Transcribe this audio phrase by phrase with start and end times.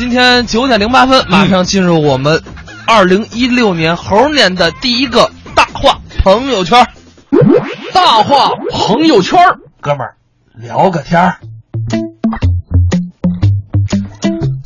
[0.00, 2.42] 今天九点零八分，马上进入我们
[2.86, 6.88] 二零一六年猴年的第一个大话朋友圈。
[7.92, 9.38] 大话朋友圈，
[9.82, 10.16] 哥们儿
[10.54, 11.36] 聊个天儿。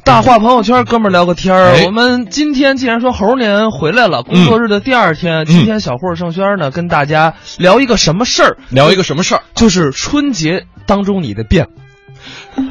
[0.05, 1.73] 大话朋友圈，哥们儿聊个天儿。
[1.73, 8.57] 哎我们今天既然说猴年回来了，工作日的第二天，今天小霍盛轩呢跟大家聊一个什么事儿？
[8.69, 9.43] 聊一个什么事儿？
[9.57, 11.67] 就是春节当中你的变。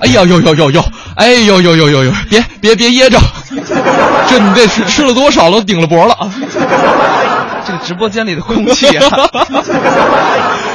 [0.01, 0.83] 哎呀呦呦呦呦，
[1.15, 3.19] 哎呦呦呦呦呦，别别别噎着，
[4.29, 5.61] 这你这是吃了多少了？
[5.61, 6.31] 顶了脖了啊！
[7.65, 9.09] 这个直播间里的空气啊，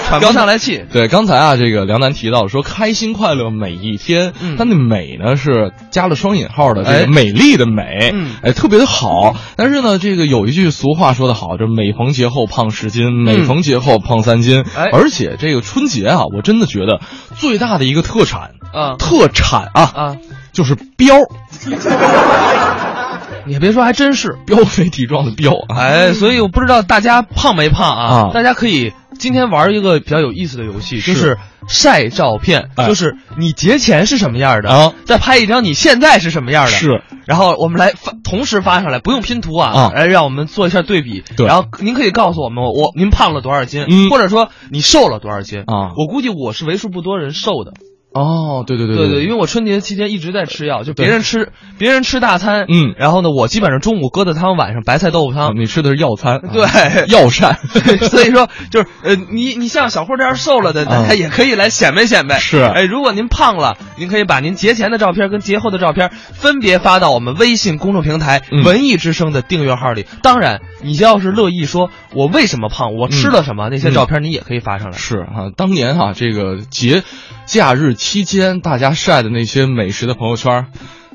[0.09, 0.85] 喘不上来气。
[0.91, 9.37] 对，刚才啊，这个梁楠提到说开心快乐每一天，嗯他那美呢是加了双引号的，这哎个美丽的美，嗯哎，特别的好。
[9.57, 14.65] 但是呢，这个有一句俗话说得好，这每逢节后胖十斤，每逢节后胖三斤。
[14.93, 17.01] 而且这个春节啊，我真的觉得
[17.37, 20.17] 最大的一个特产，啊特产啊，啊！
[20.53, 21.29] 就是膘，
[23.47, 24.37] 你别说，还真是。
[24.47, 25.79] 膘肥体壮的膘啊。
[25.79, 28.05] 哎，所以我不知道大家胖没胖啊？
[28.05, 32.87] 啊大家可以今天玩一个比较有意思的游戏，就是是晒照片，哎。
[32.87, 34.95] 就是你节前是什么样的啊。
[35.05, 39.93] 再拍一张你现在是什么样的，是，然后我们来发同时发上来，不用拼图啊，啊。
[39.95, 41.23] 来让我们做一下对比。
[41.37, 41.47] 对。
[41.47, 44.09] 然后您可以告诉我们，我您胖了多少斤，嗯。
[44.09, 45.93] 或者说你瘦了多少斤啊。
[45.97, 47.73] 我估计我是为数不多人瘦的。
[48.13, 55.49] 哦，对对对对对因为我春节期间一直在吃药，就别人吃别人吃大餐，嗯然后呢，我基本上中午疙瘩汤，晚上白菜豆腐汤。
[55.49, 57.59] 啊你吃的是药餐，啊对药膳，
[58.09, 62.39] 所以说，就是呃，你你像小霍这样瘦了的，大家嗯也可以来显摆显摆。
[62.39, 70.07] 是哎，如果您胖了，您可以把您节前的照片跟节后的照片分别发到我们微信公众平台“嗯文艺之声”的订阅号里。
[70.23, 74.99] 当然，你要是乐意说我为什么胖，我吃了什么，那些照片你也可以发上来。
[74.99, 77.03] 是啊，当年啊，这个节
[77.47, 80.67] 假日期间大家晒的那些美食的朋友圈，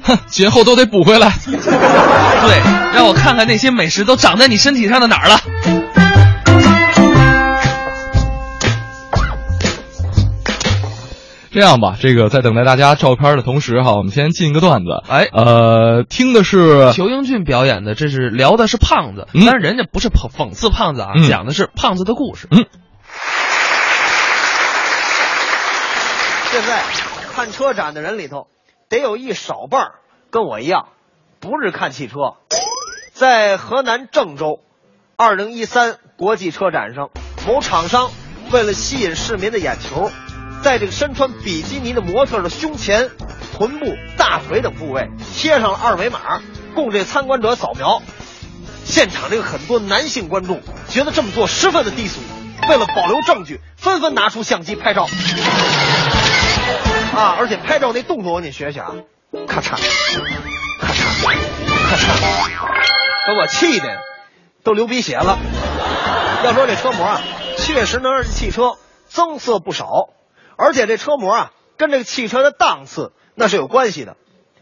[0.02, 1.32] 哼，节后都得补回来。
[1.48, 2.62] 对，
[2.94, 5.40] 让我看看那些美食都长在你身体上的哪儿了。
[11.52, 14.90] 这样吧，这个在等待大家照片的同时哈，我们先进一个段子。
[15.08, 22.50] 哎呃，听的是裘英俊表演的，这是聊的是胖子，嗯但是人家不是讽讽刺胖子啊，嗯讲的是胖子的故事。
[22.52, 22.66] 嗯
[26.66, 26.84] 在
[27.34, 28.48] 看车展的人里头，
[28.90, 29.92] 得有一少半
[30.32, 30.88] 跟我一样，
[31.40, 32.36] 不是看汽车。
[33.14, 34.60] 在河南郑州，
[35.16, 37.10] 二零一三国际车展上，
[37.46, 38.12] 某厂商
[38.52, 40.10] 为了吸引市民的眼球，
[40.64, 43.12] 在这个身穿比基尼的模特的胸前、
[43.52, 46.42] 臀部、大腿等部位贴上了二维码，
[46.74, 48.02] 供这参观者扫描。
[48.86, 52.20] 现场这个很多男性观众觉得这么做十分的低俗，
[52.68, 55.08] 为了保留证据，纷纷拿出相机拍照。
[57.16, 58.96] 啊，而且拍照那动作我给你学学啊，
[59.48, 61.24] 咔嚓，咔嚓，
[61.90, 64.02] 咔嚓，把我气的
[64.64, 65.38] 都流鼻血了。
[66.44, 67.22] 要说这车模啊，
[67.58, 70.10] 确实能让这汽车增色不少，
[70.58, 74.18] 而且这车模啊，跟这个汽车的档次那是有关系的。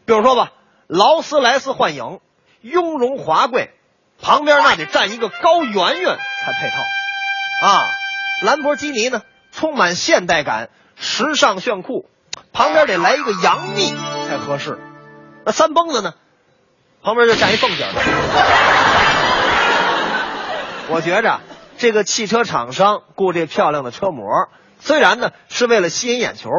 [0.05, 0.51] 比如说吧，
[0.87, 2.19] 劳斯莱斯幻影，
[2.59, 3.71] 雍容华贵，
[4.21, 7.67] 旁边那得站一个高圆圆才配套。
[7.67, 7.81] 啊，
[8.43, 12.09] 兰博基尼呢，充满现代感，时尚炫酷，
[12.53, 13.95] 旁边得来一个杨幂
[14.27, 14.79] 才合适。
[15.45, 16.13] 那三蹦子呢，
[17.01, 17.91] 旁边就站一凤姐儿。
[20.93, 21.41] 我觉着
[21.77, 24.49] 这个汽车厂商雇这漂亮的车模，
[24.79, 26.49] 虽然呢是为了吸引眼球，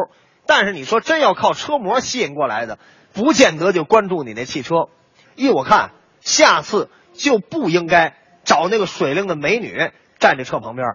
[0.45, 2.79] 但是你说真要靠车模吸引过来的，
[3.13, 4.89] 不见得就关注你那汽车。
[5.35, 5.91] 依我看，
[6.21, 10.87] 下次就不应该找那个水灵的美女站这车旁边，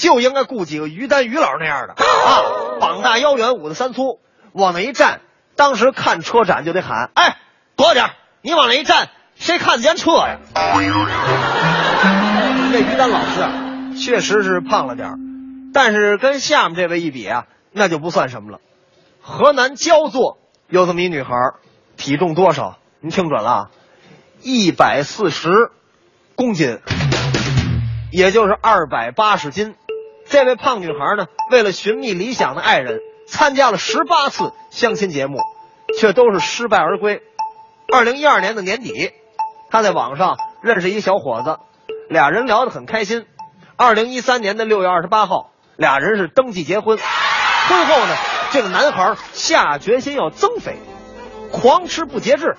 [0.00, 4.18] 就应该雇几个于丹于老那样的 啊，膀大腰圆，五大三粗，
[4.52, 5.20] 往那一站，
[5.56, 7.36] 当时看车展就得喊：“哎，
[7.76, 10.38] 躲点儿你往那一站，谁看得见车呀？”
[12.72, 13.52] 这于丹老师啊，
[13.94, 15.16] 确实是胖了点儿，
[15.74, 18.60] 但是跟下面这位一比啊，那就不算什么了。
[19.20, 20.38] 河南焦作
[20.68, 21.34] 有这么一女孩，
[21.98, 22.78] 体重多少？
[23.00, 23.70] 您听准了啊，
[24.40, 25.70] 一百四十
[26.36, 26.78] 公斤，
[28.10, 29.74] 也就是二百八十斤。
[30.30, 35.40] 这位胖女孩呢，为了寻觅理想的爱人，参加了十八次相亲节目，
[35.98, 37.20] 却都是失败而归。
[37.92, 39.10] 二零一二年的年底，
[39.70, 41.58] 她在网上认识一小伙子，
[42.08, 43.26] 俩人聊得很开心。
[43.76, 46.96] 二零一三年的六月二十八号，俩人是登记结婚。
[46.96, 48.14] 婚后呢，
[48.52, 50.76] 这个男孩下决心要增肥，
[51.50, 52.56] 狂吃不节制。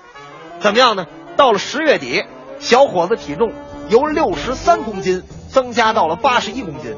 [0.60, 1.08] 怎么样呢？
[1.38, 2.26] 到了十月底，
[2.60, 3.54] 小伙子体重
[3.88, 6.98] 由六十三公斤增加到了八十一公斤。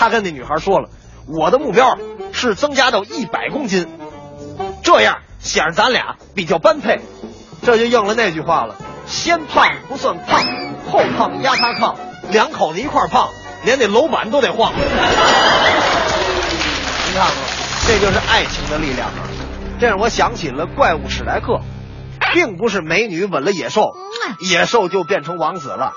[0.00, 0.88] 他跟那女孩说了，
[1.26, 1.98] 我的目标
[2.32, 3.86] 是增加到一百公斤，
[4.82, 7.02] 这样显得咱俩比较般配。
[7.62, 8.76] 这这就应了那句话了：
[9.06, 10.42] 先胖不算胖，
[10.90, 11.96] 后胖压他炕，
[12.30, 13.28] 两口子一块胖，
[13.62, 14.72] 连那楼板都得晃。
[14.80, 14.82] 您
[17.14, 17.30] 看看，
[17.86, 19.28] 这就是爱情的力量啊！
[19.78, 21.60] 这让我想起了怪物史莱克，
[22.32, 23.90] 并不是美女吻了野兽，
[24.40, 25.92] 野兽就变成王子了。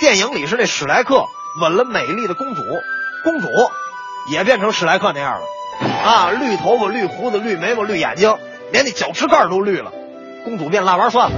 [0.00, 1.26] 电影里是那史莱克
[1.60, 2.62] 吻了美丽的公主，
[3.24, 3.48] 公主
[4.30, 5.46] 也变成史莱克那样了。
[6.04, 8.36] 啊，绿头发、绿胡子、绿眉毛、绿眼睛，
[8.72, 9.92] 连那脚趾盖都绿了。
[10.44, 11.36] 公主变腊八蒜了。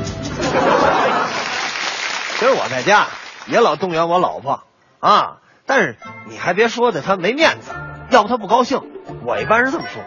[2.39, 3.07] 其实我在家
[3.47, 4.63] 也老动员我老婆
[4.99, 5.97] 啊，但是
[6.27, 7.73] 你还别说的，她没面子，
[8.11, 8.81] 要不她不高兴。
[9.25, 10.03] 我一般是这么说，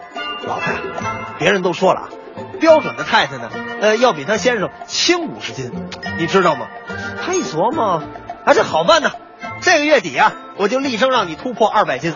[0.48, 0.64] 老婆，
[1.38, 2.08] 别人都说了，
[2.58, 3.50] 标准的太太呢，
[3.80, 5.70] 呃，要比她先生轻五十斤，
[6.18, 6.66] 你知道吗？
[7.24, 8.02] 她一琢磨，
[8.44, 9.12] 啊，这好办呢，
[9.64, 12.14] 这个月底啊，我就力争让你突破二百斤。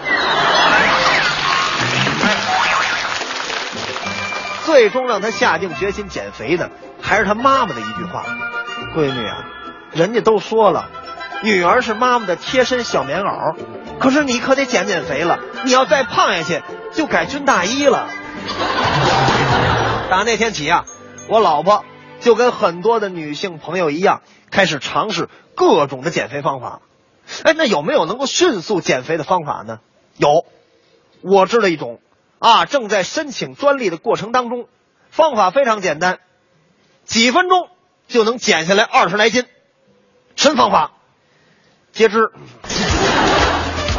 [4.66, 8.22] 最终让他下定决心减肥的，还是他妈妈的一句话
[8.94, 9.46] ：“闺女啊，
[9.92, 10.90] 人家都说了，
[11.42, 13.56] 女儿是妈妈的贴身小棉袄，
[13.98, 15.38] 可是你可得减减肥了。
[15.64, 16.62] 你要再胖下去，
[16.92, 18.08] 就改军大衣了。”
[20.10, 20.84] 打那天起啊，
[21.28, 21.82] 我老婆
[22.20, 24.20] 就跟很多的女性朋友一样，
[24.50, 26.80] 开始尝试各种的减肥方法。
[27.44, 29.80] 哎，那有没有能够迅速减肥的方法呢？
[30.16, 30.44] 有，
[31.22, 32.00] 我知道一种。
[32.38, 34.68] 啊，正在申请专利的过程当中，
[35.10, 36.20] 方法非常简单，
[37.04, 37.68] 几分钟
[38.06, 39.44] 就能减下来二十来斤，
[40.36, 40.92] 什么方法？
[41.92, 42.30] 截肢。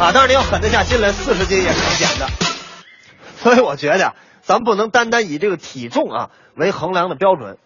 [0.00, 2.28] 啊，当然你要狠得下心来，四十斤也是能减的。
[3.36, 7.58] 所以我觉得，咱不能单单以这个体重啊为衡量的标准，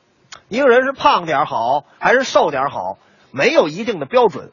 [0.48, 2.98] 一个人是胖点好还是瘦点好，
[3.30, 4.50] 没有一定的标准，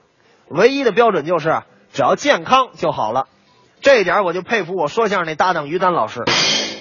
[0.51, 1.61] 唯一的标准就是
[1.93, 3.27] 只要健康就好了。
[3.81, 6.23] 这一点我就佩服我说相声那搭档于丹老师，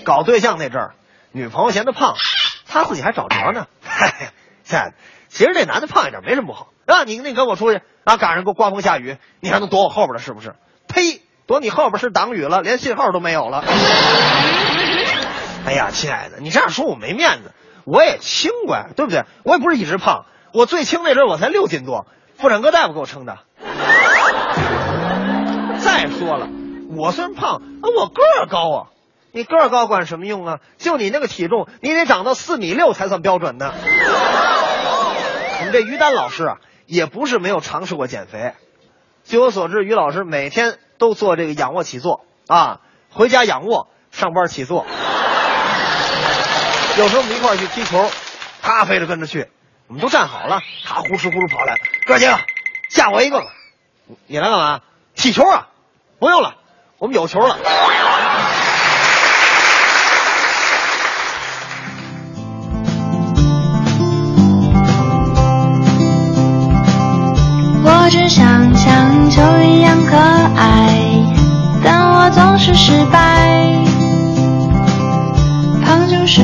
[0.05, 0.95] 搞对象那阵儿，
[1.33, 2.15] 女朋友嫌他胖，
[2.67, 3.67] 他自己还找着呢。
[4.65, 4.95] 亲爱的，
[5.29, 7.05] 其实这男的胖一点没什么不好啊。
[7.05, 10.55] 你你跟我出去啊，赶上个刮风下雨，你还能躲我后边了是不是？
[10.87, 11.23] 呸！
[11.47, 13.65] 躲你后边是挡雨了，连信号都没有了。
[15.67, 17.53] 哎呀，亲爱的，你这样说我没面子。
[17.85, 19.25] 我也轻过呀，对不对？
[19.43, 22.07] 我也不是一直胖，我最轻那阵我才六斤多，
[22.37, 23.39] 妇产科大夫给我称的。
[25.91, 26.49] 再说了。
[26.97, 28.87] 我虽然胖，我个儿高啊！
[29.33, 30.61] 你个儿高管什么用啊？
[30.79, 33.75] 就你那个体重，你得长到四米六才算标准呢。
[35.59, 38.53] 我们这于丹老师啊，也不是没有尝试过减肥。
[39.25, 44.87] 据我所知，于老师每天都做这个仰卧起坐啊，回家仰卧，上班起坐。
[46.99, 48.09] 有时候我们一块儿去踢球，
[48.63, 49.49] 他非得跟着去。
[49.89, 52.39] 我们都站好了，他呼哧呼哧跑来，哥几个，
[52.89, 53.45] 吓我一个。
[54.27, 54.81] 你来干嘛？
[55.15, 55.69] 踢球啊？
[56.21, 56.53] 不用了。
[56.99, 57.57] 我们有球了。
[67.83, 71.25] 我只想像球一样可爱，
[71.83, 73.49] 但我总是失败。
[75.83, 76.43] 胖就是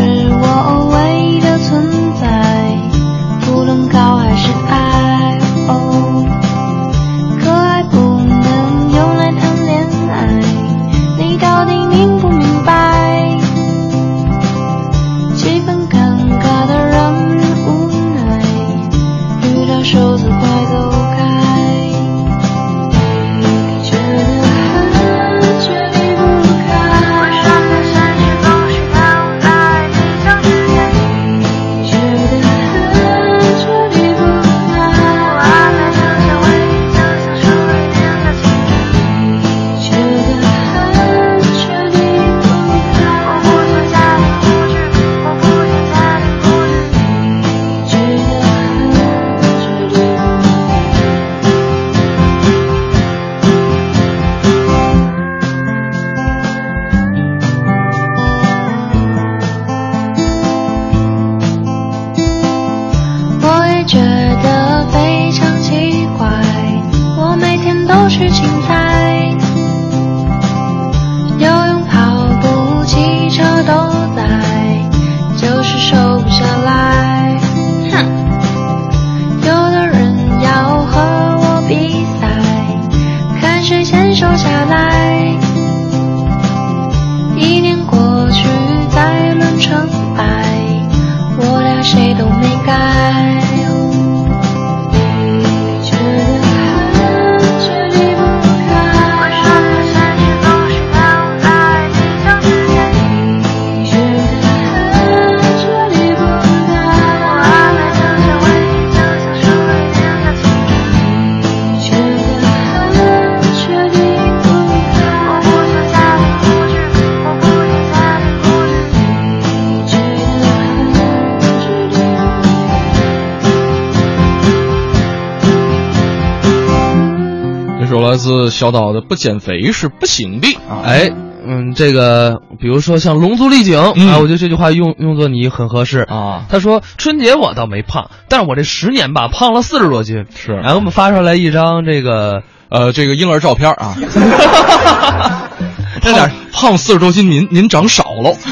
[128.57, 130.83] 小岛的“不减肥是不行的”啊。
[130.85, 131.13] 哎，
[131.47, 140.25] 嗯，这个比如说像龙族丽景、嗯啊，我觉得这句话用用作你很合适啊他说春节我倒没胖，但是我这十年吧胖了四十多斤。
[140.35, 143.95] 是然后我们发出来一张这个，呃，这个婴儿照片啊，
[146.03, 148.35] 这点胖胖四十多斤，您您长少了。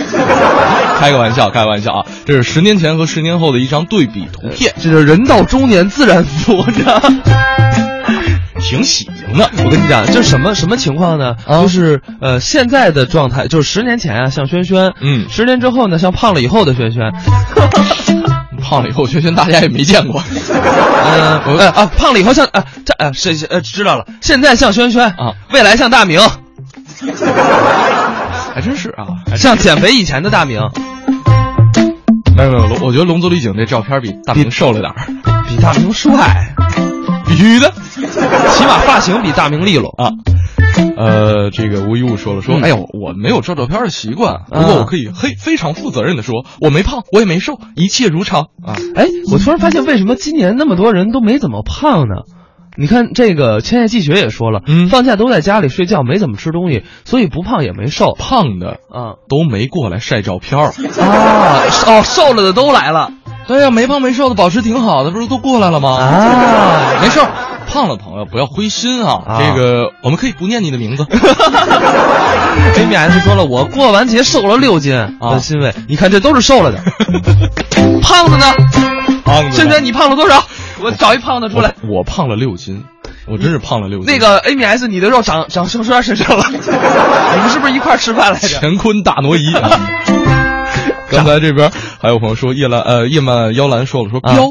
[1.00, 2.06] 开个玩笑，开个玩笑啊！
[2.24, 7.93] 这是十年前和十年后的一张对比图片，这就是人到中年自然福，你知道吗？
[8.64, 9.50] 挺喜庆的。
[9.64, 11.36] 我跟你讲，这什么什么情况呢？
[11.46, 17.12] 啊就是呃，现在的状态就是十年前啊，像轩轩，嗯十年之后呢，像胖了以后的轩轩，
[18.62, 20.22] 胖了以后，轩轩大家也没见过。
[21.06, 26.18] 嗯、呃啊，胖了以后像啊，这啊是是呃知道了，现在像轩轩啊，未来像大明，
[28.54, 30.60] 还真是啊，还像减肥以前的大明，
[32.34, 35.06] 没有没有，龙我觉得龙族丽景这照片比大明瘦了点儿，
[35.48, 36.54] 比大明帅，
[37.26, 37.72] 必须的
[38.54, 39.90] 起码发型比大明利落。
[39.96, 40.10] 啊。
[40.96, 48.74] 呃，这个吴一物说了说，嗯哎呦，我没有照照片的习惯，不过我可以嘿非常负责任的说，我没胖，我也没瘦，一切如常啊。
[48.96, 52.22] 哎，我突然发现，为什么今年那么多人都没怎么胖呢？
[52.76, 58.14] 你看这个千叶季雪也说了，嗯放假都在家里睡觉，没怎么吃东西，所以不胖也没瘦。
[58.18, 60.60] 胖的啊都没过来晒照片。
[60.60, 60.72] 啊
[61.86, 63.12] 哦，瘦了的都来了
[63.46, 65.96] 对呀、没胖没瘦的保持挺好的，不是都过来了吗？
[65.96, 67.00] 啊！
[67.02, 67.28] 没事儿，
[67.70, 69.22] 胖了朋友不要灰心啊。
[69.26, 71.04] 啊这个我们可以不念你的名字。
[72.76, 75.74] Amy S 说了，我过完节瘦了六斤啊很欣慰。
[75.88, 76.78] 你看这都是瘦了的，
[78.00, 78.46] 胖子呢？
[79.24, 80.42] 胖子轩轩，你胖了多少？
[80.80, 81.74] 我找一胖子出来。
[81.82, 82.84] 我我胖了六斤，
[83.26, 84.06] 我真是胖了六斤。
[84.06, 88.58] 那个 Amy S，你的肉长长盛轩身上了， 你们是不是一块儿吃饭来着？
[88.60, 89.54] 乾坤大挪移。
[91.04, 91.70] 啊刚才这边
[92.00, 94.44] 还有朋友说叶兰呃叶曼妖兰说了说啊彪。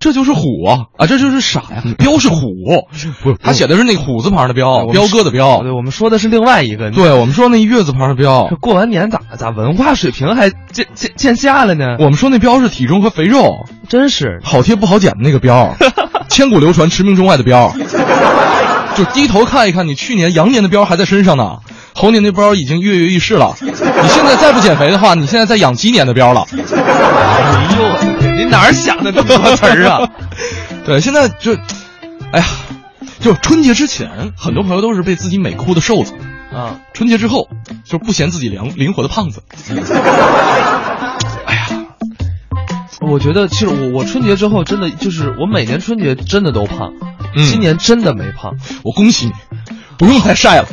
[0.00, 1.08] 这就是虎啊啊！
[1.08, 1.82] 这就是傻呀！
[1.98, 2.46] 彪是虎，
[3.20, 5.62] 不是他写的是那个虎字旁的彪，彪哥的彪。
[5.62, 6.92] 对，我们说的是另外一个。
[6.92, 11.96] 对我们说那月字旁的彪这，过完年咋咋文化水平还见见见下了呢？
[11.98, 15.74] 我们说那彪是体重和肥肉，真是好贴不好捡的那个彪，
[16.30, 17.74] 千古流传、驰名中外的彪。
[18.94, 21.58] 就低头看一看，你去年羊年的膘还在身上呢，
[21.94, 23.56] 猴年的膘已经跃跃欲试了。
[24.02, 26.44] 你现在再不减肥的话，你现在在养鸡年的膘了。
[26.52, 30.08] 哎呦，你哪儿想的这么多词儿啊？
[30.86, 31.54] 对，现在就，
[32.32, 32.46] 哎呀，
[33.20, 36.14] 就春节之前，很多朋友都是被自己美哭的瘦子，
[36.54, 37.48] 啊，春节之后，
[37.84, 39.42] 就是不嫌自己灵灵活的胖子。
[41.46, 41.66] 哎呀，
[43.00, 46.92] 我觉得其实我我春节之后真的就是我每年春节真的都胖，
[47.34, 48.54] 嗯今年真的没胖。
[48.84, 49.32] 我恭喜你，
[49.98, 50.68] 不用再晒了。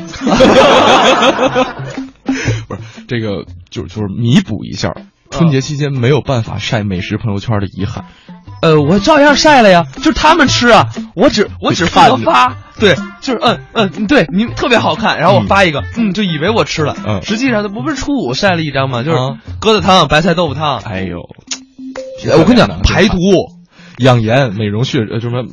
[2.67, 4.93] 不是这个，就就是弥补一下
[5.29, 8.05] 春节期间没有办法晒美食朋友圈的遗憾。
[8.61, 17.21] 呃，我照样晒了呀，就是他们吃啊，我只我只负责发，对，就是嗯嗯，对你特别好看，然后我发一个，嗯，就以为我吃了，嗯。
[17.21, 19.03] 实际上它不是初五晒了一张吗？
[19.03, 19.37] 就是啊。
[19.61, 21.19] 疙瘩汤、白菜豆腐汤，哎呦，
[22.31, 23.17] 哎我跟你讲，排毒，
[23.97, 25.43] 养颜、美容血呃什么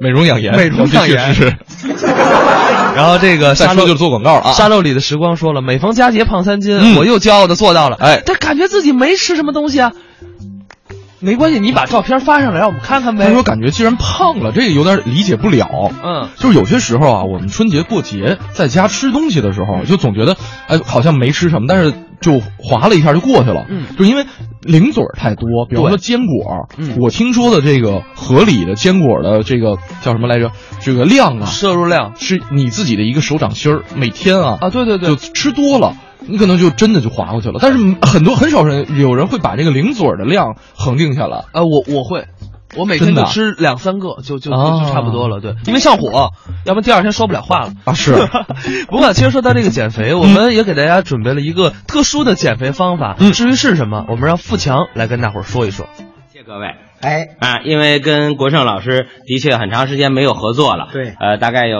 [0.00, 1.34] 美容养颜、美容养颜。
[1.34, 1.54] 是。
[2.98, 4.52] 然后这个沙漏再说就是做广告啊。
[4.52, 9.92] 沙漏里的时光说了，每逢佳节胖三斤，嗯我又骄傲的做到了，哎但感觉自己没吃什么东西啊。
[11.20, 13.26] 没关系，你把照片发上来，让我们看看呗。
[13.26, 15.92] 他说感觉既然胖了，这个有点理解不了。
[16.04, 20.36] 嗯，就是有些时候啊，我们春节过节在家吃东西的时候，就总觉得，
[20.68, 23.66] 哎，好像没吃什么，但是就划了一下就过去了。
[23.68, 24.26] 嗯就因为
[24.62, 30.50] 零嘴儿太多，比如说坚果，嗯我听说的这个合理的坚果的这个叫什么来着？
[30.80, 35.94] 这个量啊，摄入量是你自己的一个手掌心儿，每天啊啊，对对对就，吃多了。
[36.30, 41.44] 你可能就真的就划过去了，但是很多很少人有人会把这个零嘴儿的量恒定下来。
[41.54, 42.26] 呃，我我会，
[42.76, 45.40] 我每天就吃两三个，就就就差不多了。
[45.40, 46.32] 对，因为上火，
[46.64, 47.72] 要不然第二天说不了话了。
[47.84, 48.12] 啊是
[48.88, 53.16] 不过其实说到这个减肥，我们也给大家准备了一个特殊的减肥方法。
[53.18, 55.86] 嗯至于是什么，我们让富强来跟大伙儿说一说。
[56.32, 56.66] 谢谢各位。
[57.00, 61.78] 哎，啊，因为跟国胜老师的确很长时间没有合作了，对呃，大概有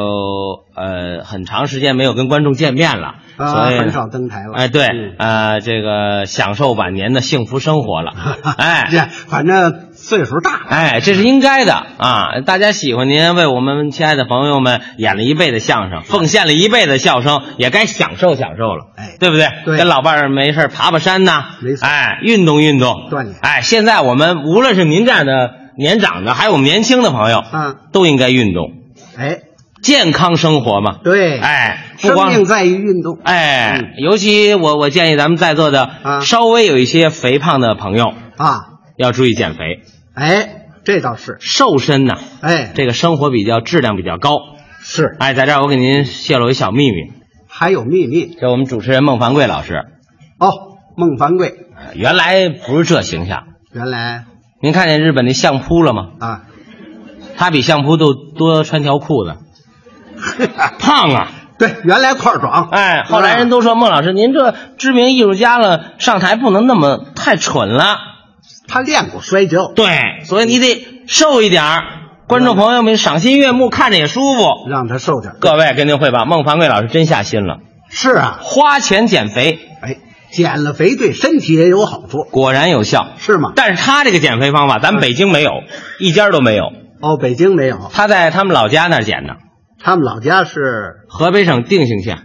[0.76, 4.52] 呃很长时间没有跟观众见面了，啊，所以很少登台了。
[4.54, 8.12] 哎，对嗯，呃，这个享受晚年的幸福生活了，
[8.58, 10.62] 哎，这反正岁数大。
[10.70, 11.74] 哎，这是应该的。
[11.98, 12.40] 啊！
[12.46, 19.16] 大家喜欢您，为我们亲爱的朋友们演了一辈子相声，奉献了一辈子笑声，也该享受享受了，哎。
[19.20, 19.48] 对不对？
[19.66, 19.76] 对。
[19.76, 21.86] 跟老伴儿没事儿爬爬山呐，没错。
[21.86, 23.34] 哎，运动运动，锻炼。
[23.42, 28.70] 哎，现在我们无论是您这样的年长的，还有我们年轻的朋友，嗯，都应该运动，
[29.18, 29.40] 哎，
[29.82, 31.00] 健康生活嘛。
[31.04, 33.18] 对，哎，不生光命在于运动。
[33.24, 33.88] 哎，嗯。
[33.98, 36.20] 尤其我我建议咱们在座的啊。
[36.20, 38.60] 稍微有一些肥胖的朋友啊，
[38.96, 39.80] 要注意减肥，
[40.18, 41.36] 哎，这倒是。
[41.40, 44.38] 瘦身呐，哎，这个生活比较质量比较高。
[44.80, 47.12] 是哎，在这儿我给您泄露一小秘密，
[47.48, 49.84] 还有秘密这我们主持人孟凡贵老师，
[50.38, 50.48] 哦。
[50.96, 53.44] 孟凡贵呃原来不是这形象。
[53.72, 54.24] 原来
[54.60, 56.08] 您看见日本那相扑了吗？
[56.18, 56.42] 啊，
[57.36, 59.36] 他比相扑都多穿条裤子，
[60.80, 61.28] 胖啊！
[61.56, 62.68] 对，原来块儿壮。
[62.70, 67.98] 哎，后来人都说孟老师，您这知名艺术家了，上台不能那么太蠢了。
[68.68, 71.82] 他练过摔跤，对，所以你得瘦一点儿，
[72.26, 74.68] 观众朋友们赏心悦目，看着也舒服。
[74.68, 75.36] 让他瘦点儿。
[75.40, 79.96] 各位跟您汇报，孟凡贵老师真下心了，是啊，花钱减肥哎，
[80.30, 83.08] 减了肥对身体也有好处，果然有效。
[83.18, 83.52] 是吗？
[83.56, 85.50] 但是他这个减肥方法，咱们北京没有，
[85.98, 86.64] 一家都没有。
[87.00, 89.36] 哦，北京没有，他在他们老家那儿减的，
[89.82, 92.18] 他们老家是河北省定兴县。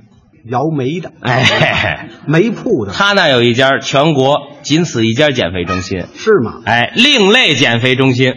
[0.49, 6.61] 摇煤的，哎，煤铺的，他那有一家全国仅此一家减肥中心，是吗？
[6.65, 8.33] 哎，另类减肥中心，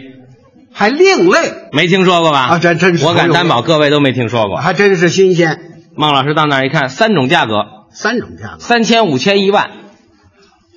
[0.73, 2.39] 还另类，没听说过吧？
[2.43, 4.57] 啊这真是我敢担保各位都没听说过。
[4.57, 5.59] 还真是新鲜。
[5.95, 9.71] 孟老师到那儿一看，三种价格，三种价格，三千、五千、一万，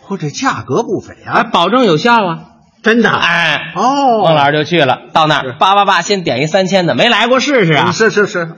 [0.09, 1.45] 嚯，这价格不菲哎，啊！
[1.45, 2.39] 保证有效啊！
[2.83, 7.93] 真的，哎，哦，孟老师就去了，到那儿叭叭叭，先点一三千的，没来过试试啊？
[7.93, 8.49] 是是是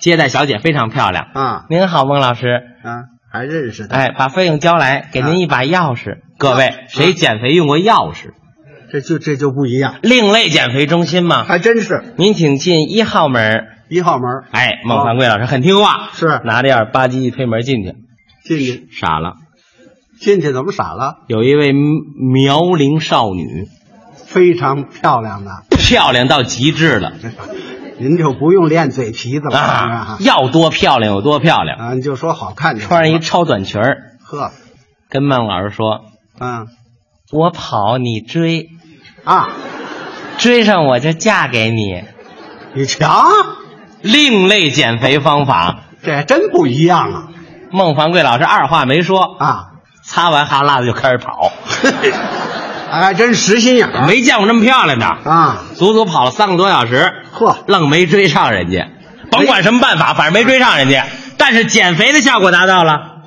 [0.00, 1.28] 接待小姐非常漂亮。
[1.34, 1.66] 啊。
[1.68, 2.46] 您好，孟老师。
[2.82, 6.18] 啊，还认识的，哎，把费用交来，给您一把钥匙。
[6.38, 8.32] 各位，谁减肥用过钥匙？
[8.90, 11.44] 这就这就不一样，另类减肥中心嘛。
[11.44, 12.14] 还真是。
[12.16, 13.66] 您请进一号门。
[13.88, 16.40] 一号门哎，孟凡贵老师很听话，是。
[16.44, 17.94] 拿着钥匙吧唧一推门进去，
[18.44, 18.88] 进去。
[18.90, 19.34] 傻了。
[20.18, 21.18] 进去怎么傻了？
[21.28, 23.66] 有一位苗龄少女，
[24.14, 27.12] 非常漂亮的，漂亮到极致了
[28.00, 30.16] 您就不用练嘴皮子了啊！
[30.20, 34.52] 要多漂亮有多漂亮，啊，你就说好看就穿上一超短裙儿，呵，
[35.10, 36.06] 跟孟老师说
[36.40, 36.66] 嗯
[37.30, 38.70] ：“我跑你追，
[39.24, 39.48] 啊，
[40.38, 42.02] 追上我就嫁给你。
[42.72, 43.26] 你瞧，”
[44.00, 47.28] 另类减肥方法，这还真不一样啊。
[47.70, 51.52] 孟凡贵老师二话没说，啊，擦完哈喇子就开始跑，
[52.90, 58.88] 还真实心眼儿没见过这么漂亮的，啊，足足跑了三个多小时，呵，愣没追上人家。
[59.30, 61.06] 甭管什么办法，反正没追上人家。
[61.36, 63.22] 但是减肥的效果达到了，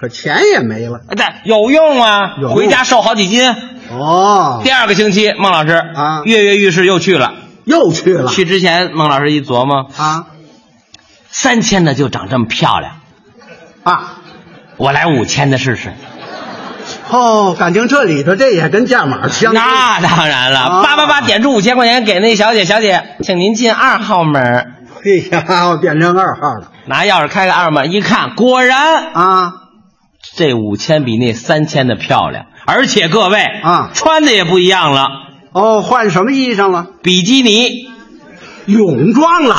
[0.00, 3.50] 可钱也没了哎对，有用啊，用回家瘦好几斤。
[3.90, 7.34] 哦，第二个星期，孟老师啊跃跃欲试又去了。
[7.64, 10.26] 又去了去之前，孟老师一琢磨，啊
[11.30, 13.00] 三千的就长这么漂亮，
[13.82, 14.14] 啊，
[14.76, 15.92] 我来五千的试试。
[17.10, 24.42] 哦，感情这里头这也跟价码相 当那当然了，啊叭叭叭点出五千块钱给那小姐，小姐，请您进二号门。
[24.42, 29.52] 哎呀，我变成二号了拿钥匙开个二门，一看，果然啊！
[30.36, 35.06] 这五千比那三千的漂亮，而且各位啊穿的也不一样了，
[35.52, 36.86] 哦，换什么衣裳了？
[37.02, 37.88] 比基尼。
[38.66, 39.56] 泳装了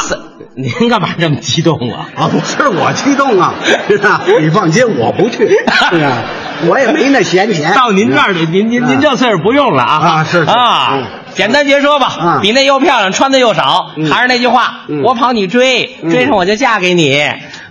[0.56, 2.10] 您干嘛这么激动啊？
[2.16, 2.28] 啊！
[2.28, 3.56] 不是我激动啊，
[3.88, 5.48] 是啊，你放心，我不去，
[5.90, 6.24] 是啊，
[6.68, 7.74] 我也没那闲钱。
[7.74, 17.24] 到您这儿，您您您这岁数不用了啊啊是是啊嗯，简单截说吧啊，比那又漂亮，穿的又少，嗯还是那句话嗯，我跑你追，嗯追上我就嫁给你。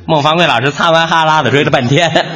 [0.06, 2.26] 孟凡贵老师擦完哈喇子追了半天，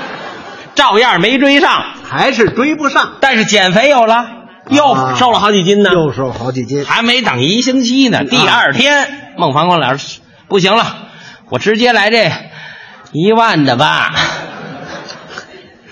[0.74, 4.26] 照样没追上，还是追不上，但是减肥有了，
[4.68, 5.90] 又啊瘦了好几斤呢。
[5.92, 6.84] 又瘦好几斤。
[6.86, 10.86] 还没等一星期呢，第二天，孟凡贵老师不行了，
[11.50, 12.32] 我直接来这
[13.12, 14.14] 一万的吧。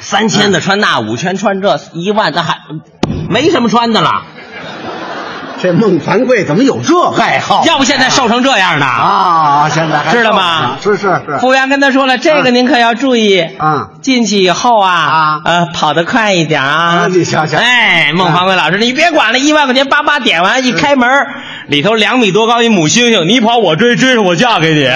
[0.07, 2.59] 三千的穿那，五千穿这，一万的还
[3.29, 4.23] 没什么穿的了。
[5.61, 7.65] 这孟凡贵怎么有这爱好？
[7.67, 13.41] 要不现在瘦成这样呢，啊，现在还知道吗是是是服务员跟他说了，这个啊您可要注意。
[13.41, 17.07] 啊，进去以后啊，啊呃，跑得快一点啊！
[17.07, 21.11] 啊你瞧瞧哎，孟凡贵老师，你别管了，一万块钱叭叭点完，一开门，
[21.67, 24.89] 里头两米多高一母猩猩，你跑我追，追上我嫁给你。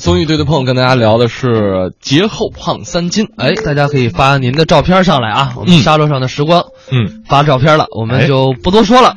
[0.00, 3.28] 综艺对对碰跟大家聊的是节后胖三斤。
[3.36, 6.64] 哎，大家可以发您的照片上来啊，我们嗯沙漏上的时光。
[6.90, 8.26] 嗯，发照片了，我们哎。
[8.26, 9.16] 就不多说了。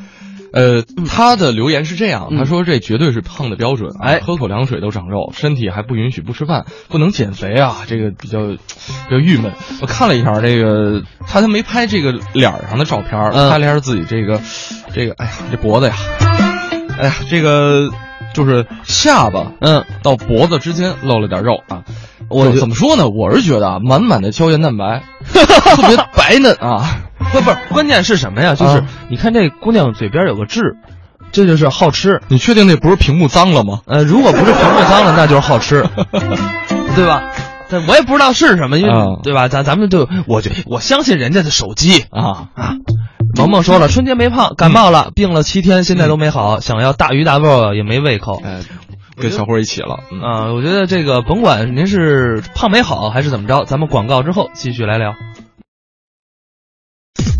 [0.51, 2.37] 呃，他的留言是这样，嗯。
[2.37, 4.19] 他说这绝对是胖的标准，哎。
[4.19, 8.57] 喝口凉水都长肉，身体还不允许不吃饭，不能减肥啊，这个比较比
[9.09, 9.53] 较郁闷。
[9.81, 13.49] 我看了一下这个，他他没拍这个脸上的照片，嗯。
[13.49, 14.41] 拍了一下自己这个
[14.93, 15.95] 这个，哎呀，这脖子呀，
[16.99, 17.89] 哎呀，这个
[18.33, 21.83] 就是下巴嗯，到脖子之间露了点肉啊。
[22.29, 23.07] 我怎么说呢？
[23.09, 26.97] 我是觉得啊，满满的胶原蛋白， 特别白嫩啊。
[27.31, 28.55] 不不是，关键是什么呀？
[28.55, 30.75] 就是啊你看这姑娘嘴边有个痣，
[31.31, 32.21] 这就是好吃。
[32.27, 33.81] 你确定那不是屏幕脏了吗？
[33.87, 35.85] 呃，如果不是屏幕脏了，那就是好吃，
[36.95, 37.23] 对吧？
[37.73, 39.47] 但我也不知道是什么，因为、啊对吧？
[39.47, 42.05] 咱咱们就我就我相信人家的手机。
[42.11, 42.75] 啊啊，
[43.35, 48.41] 萌萌说了，春节没胖，感冒了，病了七天，现在都没好，想要大鱼大肉也没胃口。
[48.45, 48.61] 哎，
[49.17, 55.13] 跟小辉一起了，嗯啊，我觉得这个甭管您是胖没好还是怎么着，咱们广告之后继续来聊。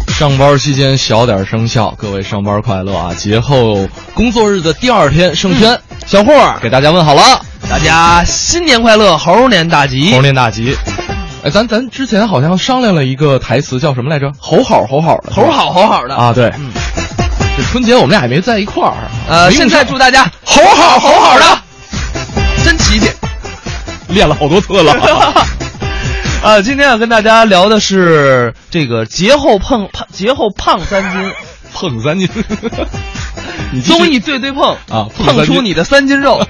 [0.08, 3.14] 上班期间小点声效，各位上班快乐啊！
[3.16, 7.22] 节后工作日的第二天，盛轩、小霍给大家问好了，
[7.74, 10.14] 大家新年快乐，猴年大吉！
[10.14, 10.78] 猴年大吉。
[11.44, 14.32] 哎，咱咱之前好像商量了一个台词，叫什么来着？
[14.38, 16.32] 猴好猴好的，猴好猴好的啊！
[16.32, 16.72] 对，嗯
[17.58, 18.94] 这春节我们俩也没在一块儿。
[19.28, 21.46] 呃，现在祝大家猴好猴好的，
[22.64, 23.10] 真齐气。
[24.10, 24.94] 练了好多次了。
[26.44, 31.32] 啊， 今天要跟大家聊的是这个节后胖胖节后胖三斤，
[31.74, 32.30] 碰三斤，
[33.84, 36.40] 综艺对对碰啊碰碰出你的三斤肉。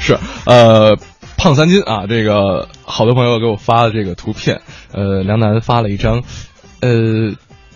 [0.00, 0.96] 是呃，
[1.36, 4.60] 胖三斤啊，这个好多朋友给我发的这个图片，
[4.92, 6.22] 呃，梁楠发了一张，
[6.80, 7.34] 呃，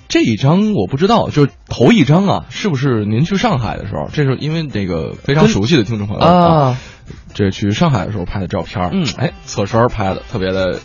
[0.09, 4.09] 这一张我不知道，就是头一张啊，是不是您去上海的时候？
[4.13, 6.79] 这是因为那个非常熟悉的听众朋友啊，
[7.35, 10.81] 这去上海的时候拍的照片，嗯哎，侧身拍的特别的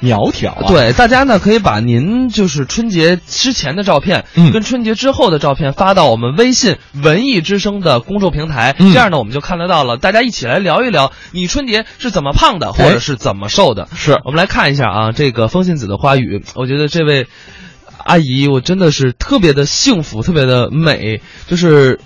[0.00, 9.96] 苗条啊，，对，大家呢可以把您就是春节之前的照片，嗯跟春节之后的照片发到我们微信“文艺之声”的公众平台，嗯这样呢我们就看得到了。
[9.96, 13.88] 大家一起来聊一聊，你春节是怎么胖的，或者是怎么瘦的。
[13.94, 17.26] 是我们来看一下啊，这个风信子的花语，我觉得这位
[18.04, 21.22] 阿姨，我真的是特别的幸福，特别的美。
[21.46, 22.00] 就是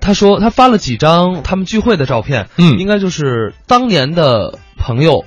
[0.00, 5.24] 她说他发了几张他们聚会的照片，嗯应该就是当年的朋友，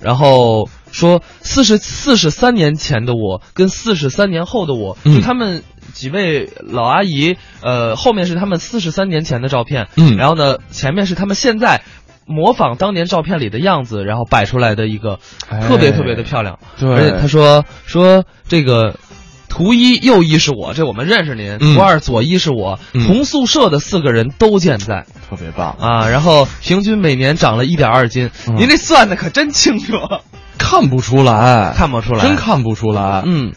[0.00, 11.82] 然后说四十四十三年前的我跟四十三年后的我，嗯就他们几位老阿姨，呃，后面是他们四十三年前的照片，嗯然后呢，前面是他们现在。
[12.28, 16.58] 模仿当年照片里的样子，然后摆出来的一个哎特别特别的漂亮。
[16.76, 18.96] 对而且他说说这个
[19.56, 26.08] 图一右一是我，这我们认识您；嗯图二左一是我，嗯同宿舍的四个人都健在特别棒，啊。
[26.10, 29.94] 然后平均每年长了一点二斤，嗯您这算的可真清楚，
[30.58, 33.54] 看不出来， 看不出来，真看不出来，嗯。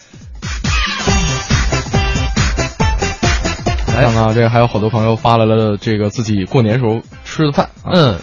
[3.87, 8.17] 看看啊这个还有好多朋友发来了这个自己过年时候吃的饭，啊嗯，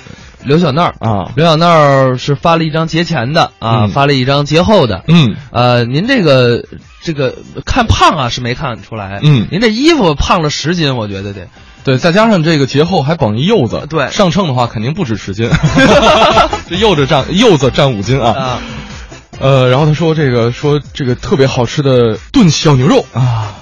[0.47, 5.03] 刘小闹啊，刘小闹是发了一张节前的啊，嗯发了一张节后的。
[5.09, 6.65] 嗯，呃，您这个
[7.03, 11.49] 这个看胖啊是没看出来，嗯您这衣服胖了十斤，我觉得得。
[11.85, 15.51] 对，再加上这个节后还绑一柚子，对上秤的话肯定不止十斤，
[16.69, 18.31] 这柚子占柚子占五斤啊。
[18.31, 18.59] 啊，
[19.39, 23.53] 呃，然后他说这个说这个特别好吃的炖小牛肉啊，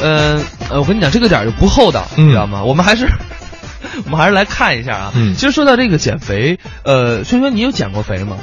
[0.00, 2.62] 嗯呃，我跟你讲，这个点儿就不厚道，嗯你知道吗？
[2.62, 3.08] 我们还是。
[4.06, 5.12] 我们还是来看一下啊。
[5.14, 8.36] 嗯其实说到这个减肥，呃，轩轩，你有减过肥吗？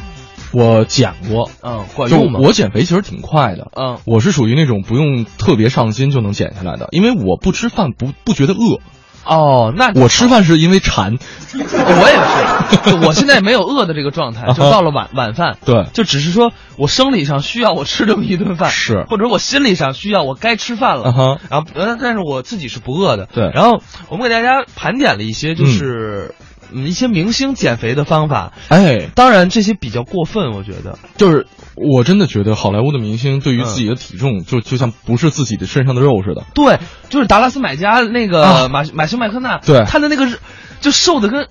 [0.53, 2.39] 我减过，嗯，管就用吗？
[2.41, 8.79] 我减肥其实挺快的，嗯我是属于那种不用特别上心就能减下来的，因为我不吃饭不不觉得饿，
[9.27, 11.17] 哦，那我吃饭是因为馋，
[11.53, 15.85] 我也是，我现在没有饿的这个状态，就到了晚晚饭，对。
[15.93, 19.05] 就只是说我生理上需要我吃这么一顿饭，是。
[19.09, 23.51] 或者我心理上需要我该吃饭了，然后呃，但是我自己是不饿的，对。
[23.53, 26.33] 然后我们给大家盘点了一些，就是。
[26.39, 30.97] 嗯一些明星减肥的方法，哎，当然这些比较过分，我觉得。
[31.17, 39.83] 就是我真的觉得好莱坞的明星对于嗯自己的体重就就像不是自己的身上的肉似的，对，就是达拉斯买家那个啊 马、马修麦克纳，对。
[39.85, 40.39] 他的那个是
[40.81, 41.47] 就瘦的跟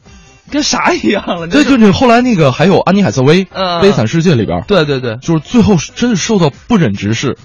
[0.51, 3.81] 跟啥一样了，对，就就是后来那个还有安妮海瑟薇，嗯。
[3.81, 7.37] 悲惨世界》里边，对对对，就是最后真的瘦到不忍直视，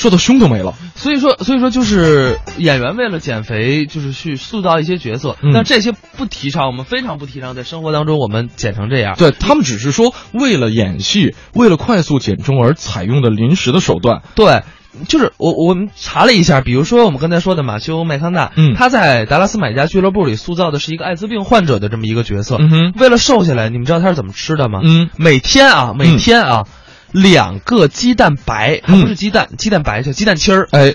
[0.00, 0.72] 瘦到胸都没了。
[0.94, 9.14] 所以说，所以说就是演员为了减肥，就是去塑造一些角色，嗯但这些不提倡，我们非常不提倡，在生活当中我们减成这样。
[9.18, 14.22] 对他们只是说为了演戏，为了快速减重而采用的临时的手段。
[14.34, 14.62] 对，
[15.06, 22.56] 就是我我们查了一下，比如说我们刚才说的马修麦康纳，嗯他在达拉斯买家俱乐部里塑造的是一个艾滋病患者的这么一个角色。
[22.58, 24.80] 嗯为了瘦下来，你们知道他是怎么吃的吗？
[24.82, 26.64] 嗯每天啊，每天啊，
[27.12, 30.94] 两个鸡蛋白，还嗯不是鸡蛋，鸡蛋白叫鸡蛋清儿，哎，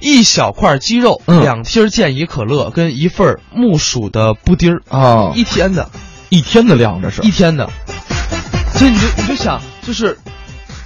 [0.00, 1.42] 一小块鸡肉，嗯。
[1.42, 4.82] 两听健怡可乐跟一份木薯的布丁儿。
[4.88, 5.90] 啊一天的。
[6.28, 7.22] 一天的量这是。
[7.22, 7.68] 一天的，
[8.74, 10.16] 所以你就你就想，就是，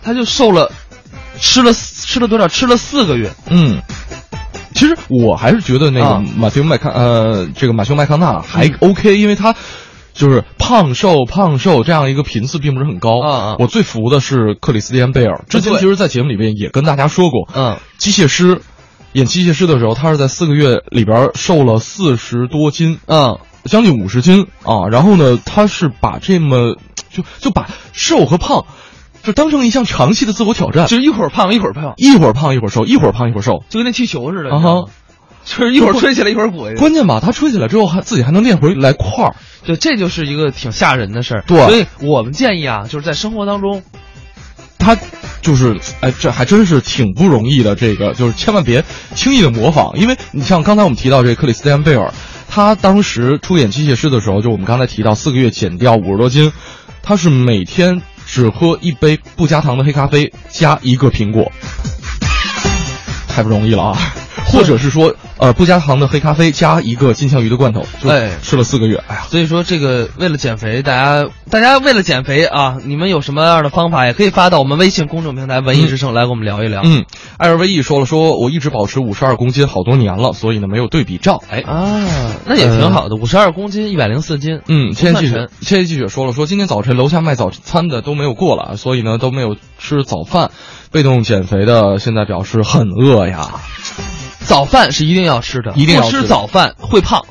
[0.02, 0.72] 他就瘦了，
[1.38, 2.48] 吃了吃了多少？
[2.48, 3.30] 吃了四个月。
[3.50, 3.80] 嗯。
[4.74, 6.24] 其实我还是觉得那个啊。
[6.36, 9.54] 马修麦康呃，这个马修麦康纳还 OK，、因为他
[10.14, 13.20] 就是胖瘦胖瘦这样一个频次并不是很高。
[13.20, 18.62] 啊啊我最服的是克里斯蒂安贝尔，之前其实，在节目里面也跟大家说过，嗯，机械师
[19.12, 24.88] 演机械师的时候，他是在四个月里边瘦了四十多斤，嗯，将近五十斤啊。
[24.90, 26.76] 然后呢，他是把这么
[27.10, 28.66] 就就把瘦和胖，
[29.22, 34.50] 就当成一项长期的自我挑战，就是一会儿胖一会儿胖，一会儿胖一会儿瘦，一会儿胖一会儿瘦，就跟那气球似的。
[35.46, 36.68] 就是一会儿吹起来一会儿鼓。
[36.76, 41.44] 关键吧，他吹起来之后还自己还能练回来块儿，对，这就是一个挺吓人的事儿。
[41.46, 43.82] 对所以我们建议啊，就是在生活当中，
[44.78, 44.96] 他
[45.42, 47.74] 就是哎，这还真是挺不容易的。
[47.74, 52.12] 这个就是千万别轻易的模仿，因为你像刚才我们提到这克里斯蒂安贝尔，
[52.48, 56.52] 他当时出演机械师的时候，就我们刚才提到四个月减掉五十多斤，
[57.02, 61.52] 他是每天只喝一杯不加糖的黑咖啡加一个苹果，
[63.28, 63.98] 太不容易了啊！
[64.54, 69.22] 或者是说，呃，不加糖的黑咖啡加一个金枪鱼的罐头，就哎吃了四个月，哎呀。
[69.28, 76.82] 所以说这个为了减肥，大家大家为了减肥啊，你们有什么样的方法，也可以发到我们微信公众平台“文艺之声”来跟我们聊一聊。
[76.84, 77.04] 嗯，
[77.36, 81.42] 艾尔维 E 说了，说我一直保持五十二公斤好多年了，所以呢没有对比照。
[81.50, 82.06] 哎，啊，
[82.46, 84.60] 那也挺好的，五十二公斤，一百零四斤。
[84.68, 90.50] 嗯，不千记者算沉，千记者说了，说今天早晨楼下卖早餐的都没有过了，所以呢都没有吃早饭。
[90.92, 93.50] 被动减肥的现在表示很饿呀，
[94.44, 97.26] 早饭是一定要吃的，一定要吃的早饭会胖。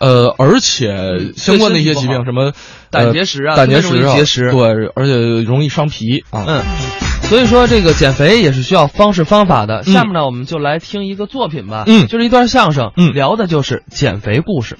[0.00, 2.52] 呃，而且相关的一些疾病，什么
[2.88, 6.44] 胆结石啊呃胆结石啊，结石对，而且容易伤脾啊。
[6.46, 6.62] 嗯，
[7.22, 9.82] 所以说这个减肥也是需要方式方法的。
[9.84, 14.78] 嗯下面呢，我们就来听一个作品吧，嗯就是一段相声，嗯聊的就是减肥故事。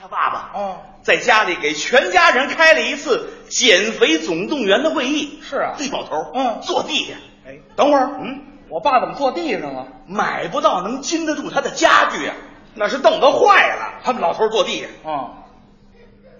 [0.00, 5.40] 他爸爸哦，在家里给全家人开了一次减肥总动员的会议。
[5.42, 7.14] 是啊对老头，嗯坐地下。
[7.44, 8.38] 哎，等会儿，嗯，
[8.70, 9.86] 我爸怎么坐地上了？
[10.06, 12.34] 买不到能经得住他的家具啊，
[12.74, 14.00] 那是凳子坏了。
[14.04, 15.34] 他们老头坐地下，哦，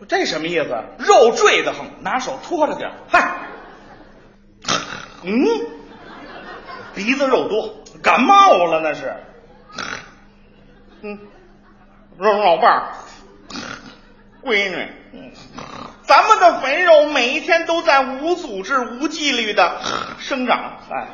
[0.08, 0.84] 这什么意思？
[0.98, 2.94] 肉坠的很，拿手托着点儿。
[3.10, 3.32] 嗨，
[5.24, 5.44] 嗯，
[6.94, 9.14] 鼻子肉多，感冒了那是。
[11.02, 11.18] 嗯，
[12.18, 12.92] 肉老伴儿，
[14.44, 15.32] 闺女，
[16.02, 19.80] 咱们的肥肉每一天都在无组织、无纪律的
[20.18, 21.08] 生长，哎，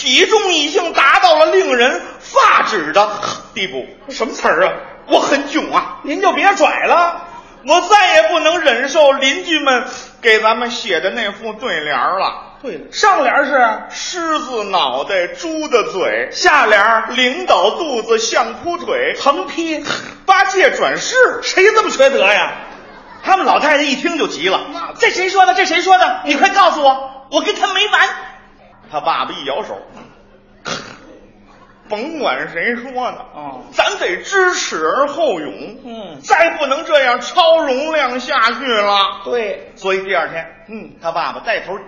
[0.00, 3.20] 体重已经达到了令人发指的
[3.52, 3.86] 地步。
[4.08, 4.72] 什么词儿啊？
[5.08, 5.98] 我很囧啊！
[6.04, 7.26] 您就别拽了。
[7.66, 9.84] 我再也不能忍受邻居们
[10.22, 12.56] 给咱们写的那副对联了。
[12.62, 19.84] 对了，上联是狮子脑袋，猪的嘴，下联领导肚子像铺腿，横批
[20.24, 22.52] 八戒转世，谁这么缺德呀？
[23.22, 24.62] 他们老太太一听就急了，
[24.98, 25.52] 这谁说的？
[25.52, 26.22] 这谁说的？
[26.24, 28.08] 你快告诉我，我跟他没完。
[28.90, 29.78] 他爸爸一摇手，
[31.88, 39.22] 甭管谁说的，哦咱得知耻而后勇，嗯再不能这样超容量下去了。
[39.24, 41.78] 对，所以第二天，嗯，他爸爸带头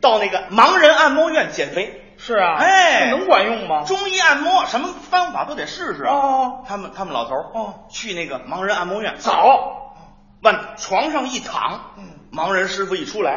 [0.00, 2.04] 到那个盲人按摩院减肥。
[2.20, 3.84] 是啊，哎这能管用吗？
[3.84, 6.12] 中医按摩什么方法都得试试啊。
[6.12, 9.94] 哦他们他们老头儿哦去那个盲人按摩院早，
[10.42, 13.34] 往床上一躺，嗯盲人师傅一出来，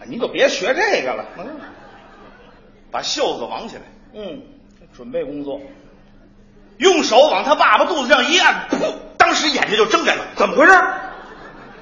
[0.00, 1.24] 啊您就别学这个了。
[2.94, 3.82] 嗯把袖子绑起来，
[4.14, 4.40] 嗯，
[4.96, 5.60] 准备工作。
[6.76, 8.76] 用手往他爸爸肚子上一按，噗，
[9.18, 10.24] 当时眼睛就睁开了。
[10.36, 10.72] 怎么回事？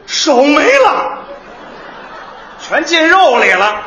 [0.06, 1.18] 手没了，
[2.58, 3.82] 全进肉里了。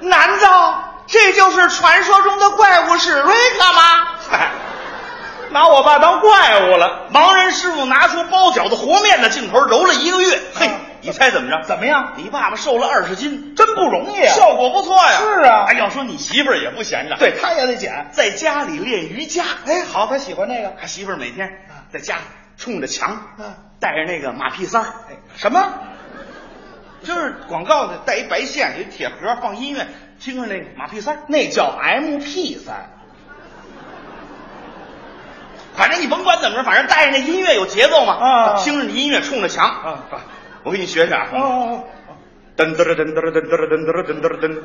[0.00, 4.08] 难道这就是传说中的怪物史瑞克吗？
[4.30, 4.50] 嗨，
[5.52, 7.08] 拿我爸当怪物了。
[7.12, 10.70] 盲人师傅拿出包饺子和面的镜头揉了一个月，嘿，
[11.02, 11.62] 你猜怎么着？
[11.66, 12.12] 怎么样？
[12.16, 14.32] 你爸爸瘦了二十斤，真不容易啊！
[14.34, 15.18] 效果不错呀。
[15.18, 18.08] 是啊哎，要说你媳妇儿也不闲着，对，她也得减。
[18.12, 19.44] 在家里练瑜伽。
[19.66, 20.72] 哎，好，她喜欢那个。
[20.80, 21.50] 他媳妇儿每天
[21.92, 22.18] 在家
[22.56, 25.72] 冲着墙嗯，带着那个马屁三儿，哎，什么？
[27.02, 29.86] 就是广告的带一白线，有一铁盒放音乐，
[30.20, 31.22] 听着那个马屁三儿。
[31.26, 32.90] 那叫 MP 三。
[35.74, 38.12] 反正你甭管怎么着，反正带着那音乐有节奏嘛。
[38.14, 39.66] 啊听着你音乐冲着墙。
[39.66, 39.98] 啊
[40.64, 41.28] 我给你学学啊。
[41.32, 41.84] 哦，
[42.56, 44.60] 噔噔噔噔噔噔噔噔噔噔噔噔，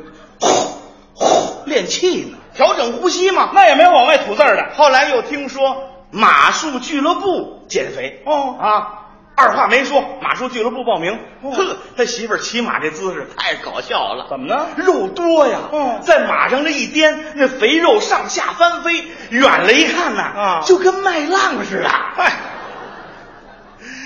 [1.14, 3.50] 呼练气呢，调整呼吸嘛。
[3.54, 4.70] 那也没有往外吐字儿的。
[4.76, 8.88] 后来又听说马术俱乐部减肥哦啊，
[9.36, 11.20] 二话没说，马术俱乐部报名。
[11.42, 14.28] 哦呵，他媳妇儿骑马这姿势太搞笑了。
[14.30, 15.60] 怎么呢肉多呀！
[15.72, 21.90] 嗯在马上这一颠，那肥肉上下翻飞，远了一看呐，啊就跟麦浪似的。
[21.90, 22.32] 哎，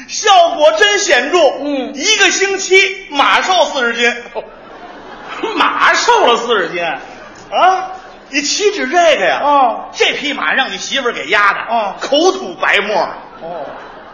[0.07, 1.37] 效果真显著。
[1.59, 4.23] 嗯一个星期马瘦四十斤，
[5.55, 7.91] 马瘦了四十斤啊！
[8.29, 9.41] 你岂止这个呀？
[9.43, 12.95] 哦这匹马让你媳妇儿给压的，哦口吐白沫。
[13.41, 13.65] 哦，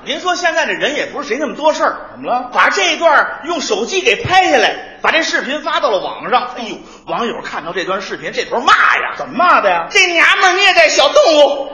[0.05, 6.49] 您说现在这人也不是谁那么多事儿，怎么了把这一段用手机给拍下来，把这视频发到了网上。
[6.57, 9.87] 哎呦，网友看到这段视频，这头骂呀，怎么骂的呀？
[9.91, 11.71] 这娘们虐待小动物，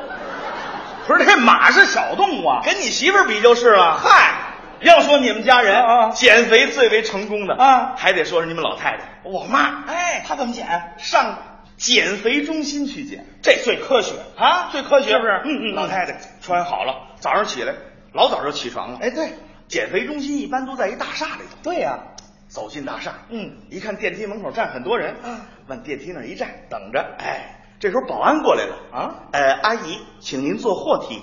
[1.07, 2.61] 不是，这马是小动物啊。
[2.63, 3.97] 跟你媳妇儿比就是了。
[3.97, 4.33] 嗨，
[4.81, 10.95] 要说你们家人啊啊减肥最为成功的啊还得说是你们老太太，我妈，哎，她怎么减？
[10.97, 11.37] 上
[11.77, 15.41] 减肥中心去减这最科学啊，最科学是不是？
[15.45, 17.73] 嗯嗯嗯老太太穿好了，早上起来
[18.13, 18.99] 老早就起床了。
[19.01, 19.29] 哎，对，
[19.67, 21.57] 减肥中心一般都在一大厦里头。
[21.63, 21.99] 对呀、
[22.47, 27.03] 走进大厦，嗯，一看电梯门口站很多人，啊，往电梯那儿一站，等着。
[27.17, 31.21] 哎，这时候保安过来了啊，呃，阿姨，请您坐货梯。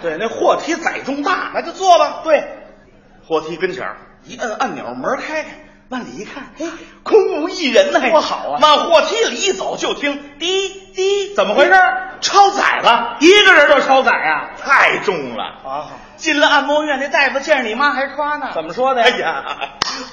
[0.00, 2.20] 对，那货梯载重大，那就坐吧。
[2.24, 2.42] 对，
[3.26, 5.48] 货梯跟前儿一摁按钮，门开开，
[5.88, 6.66] 往里一看，嘿，
[7.02, 11.72] 空无一人呢，多好啊往货梯里一走，就听滴滴，怎么回事？
[12.20, 15.44] 超载了，一个人都超载啊、太重了。
[15.64, 15.88] 啊！
[16.16, 18.50] 进了按摩院，那大夫见着你妈还夸呢。
[18.54, 19.18] 怎么说的哎呀？
[19.18, 19.44] 呀，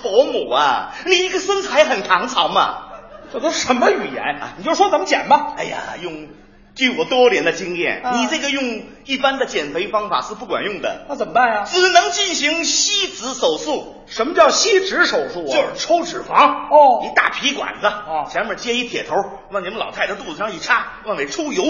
[0.01, 2.90] 伯母啊，你一个身材很唐朝嘛。
[3.31, 4.53] 这都什么语言啊？
[4.57, 5.53] 你就说怎么减吧。
[5.57, 6.27] 哎呀，用
[6.75, 11.63] 据我多年的经验，啊你这个用一般的减肥方法是不管用的，那怎么办呀？
[11.65, 15.53] 只能进行吸脂手术，什么叫吸脂手术啊？
[15.53, 16.67] 就是抽脂肪。
[16.69, 19.15] 哦一大皮管子，哦前面接一铁头，
[19.51, 21.63] 往你们老太太肚子上一插，往里抽油。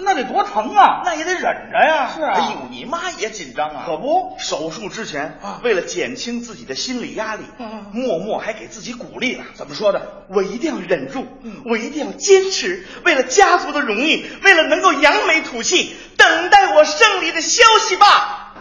[0.00, 1.02] 那得多疼啊！
[1.04, 2.10] 那也得忍着呀。
[2.14, 3.82] 是啊哎呦，你妈也紧张啊。
[3.86, 9.44] 可不手术之前啊为了减轻自己的心理压力，嗯默默还给自己鼓励了。
[9.54, 10.24] 怎么说的？
[10.28, 18.54] 我一定要忍住，嗯我一定要坚持，为了家族的荣誉，为了能够扬眉吐气，等待我胜利的消息吧。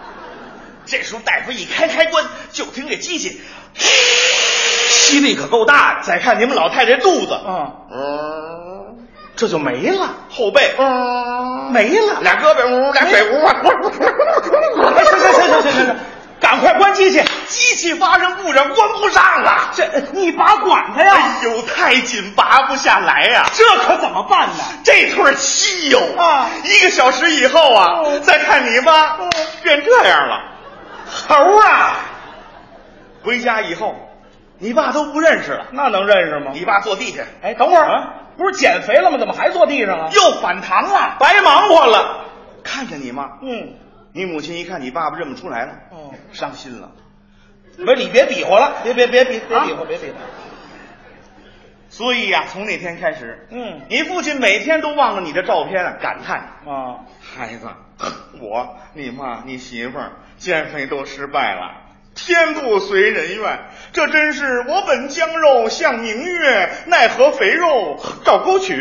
[0.86, 3.42] 这时候大夫一开开关，就听这机器，
[3.76, 6.04] 吸力可够大的。
[6.04, 8.67] 再看你们老太太肚子，嗯，嗯，
[9.38, 13.54] 这就没了，后背，嗯，没了，俩胳膊，呜，俩腿，呜，哎
[15.06, 15.96] 行行行行行行行，
[16.40, 17.24] 赶快关机去！
[17.48, 19.70] 机器发生故障，关不上了。
[19.74, 21.14] 这你拔管它呀？
[21.16, 24.64] 哎呦，太紧，拔不下来呀、这可怎么办呢？
[24.84, 29.30] 这腿稀有啊一个小时以后啊，哦再看你妈哦
[29.62, 30.42] 变这样了，
[31.28, 32.00] 猴啊！
[33.24, 33.96] 回家以后，
[34.60, 35.68] 你爸都不认识了。
[35.72, 36.52] 那能认识吗？
[36.54, 39.18] 你爸坐地下，哎，等会儿啊，不是减肥了吗？
[39.18, 40.10] 怎么还坐地上啊？
[40.14, 42.26] 又反弹了，白忙活了。
[42.64, 43.74] 看见你妈，嗯，
[44.14, 46.92] 你母亲一看你爸爸认不出来了，哦，伤心了。
[47.78, 50.18] 不是你别比划了，别别别比别啊比划，别比划。
[51.90, 57.68] 所以呀、从那天开始，嗯你父亲每天都望着你的照片啊，感叹啊，孩子，
[58.42, 61.72] 我、你妈、你媳妇儿减肥都失败了，
[62.18, 63.60] 天不随人愿，
[63.94, 68.76] 这真是我本将肉向明月，奈何肥肉照沟渠，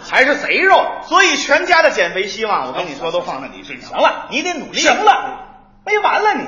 [0.00, 0.80] 还是贼肉。
[1.02, 3.90] 所以全家的减肥希望，我跟你说，都放在你身上。
[3.90, 4.78] 行了，你得努力。
[4.78, 5.48] 行了，
[5.84, 6.46] 没完了你！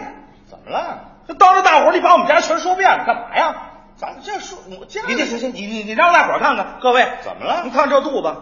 [0.48, 1.08] 怎么了？
[1.26, 3.56] 这当着大伙儿你把我们家全说遍了，干嘛呀？
[3.96, 8.34] 咱们这说我家你这行行，你你你让大伙儿看看，各位怎么了你看这肚子，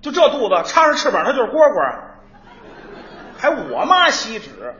[0.00, 1.94] 就这肚子插上翅膀，它就是蝈蝈。
[3.38, 4.74] 还我妈吸脂，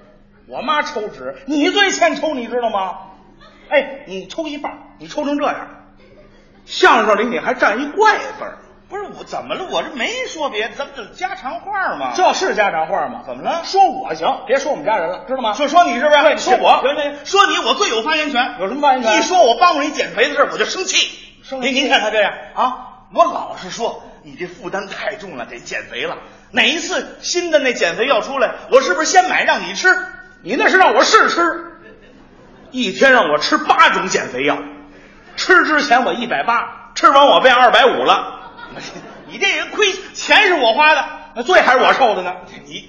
[0.49, 2.99] 我妈抽纸，你最欠抽，你知道吗？
[3.69, 5.69] 哎，你抽一半，你抽成这样，
[6.65, 9.67] 相声里你还占一怪字儿，不是我怎么了？
[9.73, 12.13] 我这没说别的，咱们这家常话嘛。
[12.15, 13.25] 这是家常话吗？
[13.27, 15.53] 怎么了说我行，别说我们家人了，知道吗？
[15.55, 16.23] 就说你是不是？
[16.23, 18.55] 对，说我行行，行说你我最有发言权。
[18.61, 21.19] 有什么发言权一说我帮助你减肥的事儿，我就生气。
[21.43, 26.19] 生气您您看他这样啊，我老是说你这负担太重了，得减肥了。
[26.53, 29.89] 哪一次新的那减肥药出来，我是不是先买让你吃？
[30.47, 31.73] 你那是让我试吃，
[32.71, 34.57] 一天让我吃八种减肥药，
[35.35, 38.53] 吃之前我一百八，吃完我变二百五了。
[39.27, 41.05] 你这人亏，钱是我花的，
[41.35, 42.33] 那罪还是我受的呢？
[42.65, 42.89] 你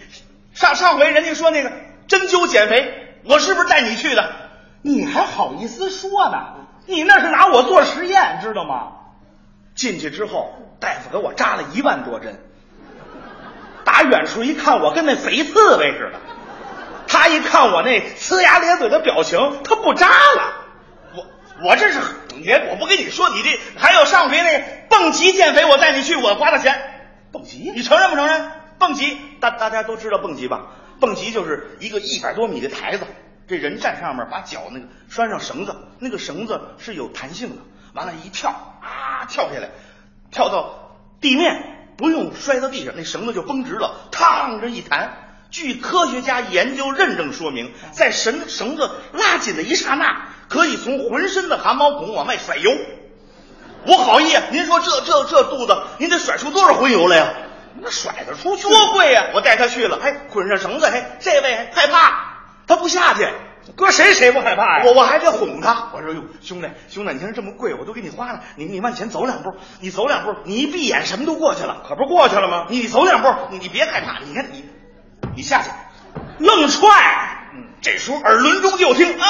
[0.54, 1.72] 上上回人家说那个
[2.08, 4.36] 针灸减肥，我是不是带你去的？
[4.84, 6.38] 你还好意思说呢？
[6.86, 8.90] 你那是拿我做实验，知道吗？
[9.74, 12.40] 进去之后，大夫给我扎了一万多针，
[13.84, 16.20] 打远处一看，我跟那贼刺猬似的。
[17.08, 20.54] 他一看我那呲牙咧嘴的表情，他不扎了。
[21.16, 21.26] 我
[21.64, 22.00] 我这是
[22.36, 26.80] 你，我不跟你说，你这还有上回那蹦极减肥，我带你去，我花的钱。
[27.32, 28.52] 蹦极你承认不承认？
[28.80, 30.68] 蹦极，大大家都知道蹦极吧？
[31.00, 33.06] 蹦极就是一个一百多米的台子，
[33.48, 37.62] 这人站上面，把脚那个拴上绳子，那个绳子是有弹性的，
[37.94, 39.70] 完了，一跳啊，跳下来，
[40.32, 45.27] 跳到地面，不用摔到地上，那绳子就绷直了，嘡这一弹。
[45.50, 52.72] 据科学家研究认证说明，在绳绳子拉紧的一刹那，可以从浑身的汗毛孔往外甩油。
[53.86, 57.34] 我好意，您说这这这肚子，您得甩出多少荤油来呀？
[57.80, 59.28] 那甩得出去多贵呀！
[59.36, 63.28] 我带他去了，哎捆上绳子，哎这位害怕，他不下去。
[63.76, 64.84] 搁谁谁不害怕呀？
[64.86, 72.66] 我我还得哄他，我说哟，兄弟兄弟，你看这么贵，我都给你花了，你你往前走两步，你走两步，你一闭眼什么都过去了，可不是过去了吗？
[72.70, 74.66] 你走两步，你你别害怕，你看你
[75.38, 75.70] 你下去，
[76.40, 76.90] 愣踹，
[77.80, 79.28] 这时候耳轮中就听啊，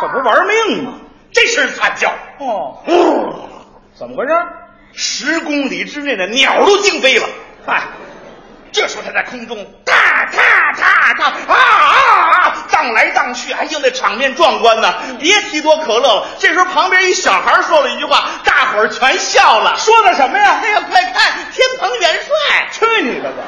[0.00, 0.94] 这不是玩命吗？
[1.30, 3.34] 这声惨叫，哦，呜，
[3.94, 4.32] 怎么回事？
[4.94, 7.28] 十公里之内的鸟都惊飞了。
[7.66, 7.82] 嗨，
[8.72, 11.12] 这时候他在空中踏踏踏
[13.82, 14.94] 那场面壮观呐！
[15.18, 16.26] 别提多可乐了。
[16.38, 19.78] 这时候旁边一小孩说了一句话，大伙儿全笑了。
[19.78, 20.60] 说的什么呀？
[20.62, 22.68] 哎呀，快看，天蓬元帅！
[22.72, 23.44] 去你的吧！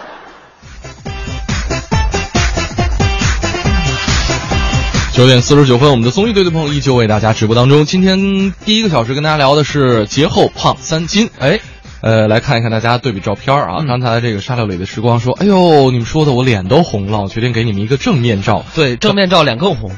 [5.14, 7.84] 九点四十九分，我们的综艺对对碰依旧为大家直播当中。
[7.84, 11.28] 今天第一个小时跟大家聊的是节后胖三斤。
[11.38, 11.60] 哎，
[12.03, 13.84] 呃，来看一看大家对比照片啊。
[13.86, 18.64] 刚才这个沙漏里的时光说：“哎呦，你们说的我脸都红了，我决定给你们一个正面照。
[18.74, 19.92] 对，正面照脸更红。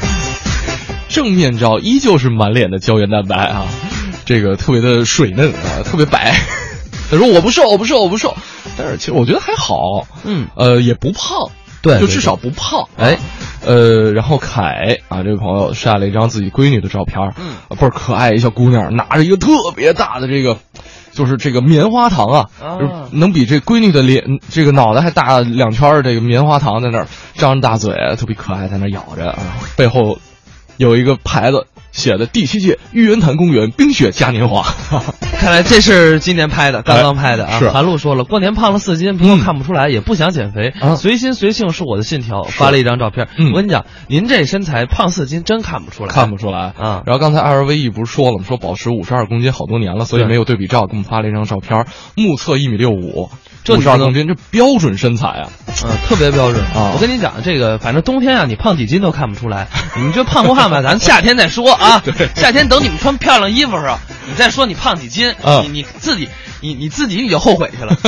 [1.08, 3.66] 正面照依旧是满脸的胶原蛋白啊，
[4.26, 6.34] 这个特别的水嫩啊，特别白。
[7.10, 8.36] 他说我不瘦，我不瘦，我不瘦，
[8.76, 11.48] 但是其实我觉得还好，嗯，呃，也不胖，
[11.80, 12.86] 对对就至少不胖。
[12.98, 13.16] 哎，
[13.64, 20.58] 呃，然后凯啊，这位朋友晒了一张自己闺女的照片，嗯啊，倍儿可爱一小姑娘，拿着一个特别大的这个。
[21.18, 22.46] 就是这个棉花糖啊，
[23.10, 29.38] 能比这闺女的脸这个脑袋还大两圈儿，这个棉花糖在那儿张着大嘴，特别可爱，在那儿咬着啊。
[29.76, 30.20] 背后
[30.76, 34.62] 有一个牌子写的“第七届玉渊潭公园冰雪嘉年华”，
[35.40, 37.60] 看来这是今年拍的，刚刚拍的啊。
[37.62, 42.42] 哎韩露说了，过年胖了四斤，不过看不出来，也不想减肥，啊随心随性是我的信条。
[42.42, 48.44] 发了一张照片，嗯我跟你讲，您这身材胖四斤真看不出来，看不出来啊然后刚才 LVE 不是说了吗？
[48.46, 51.86] 说保持五十二公斤好多年了，所以没有对比照，给我们发了一张照片，
[52.16, 53.30] 目测一米六五，
[53.68, 55.48] 五十二公斤，这标准身材啊！
[55.84, 59.68] 嗯，特别标准啊我跟你讲，这个反正冬天啊，你胖几斤都看不出来。
[59.96, 62.02] 你这胖不胖吧，咱夏天再说啊。
[62.34, 66.28] 夏天等你们穿漂亮衣服的时候，你再说你胖几斤，啊你你自己，
[66.60, 67.96] 你你自己你就后悔去了。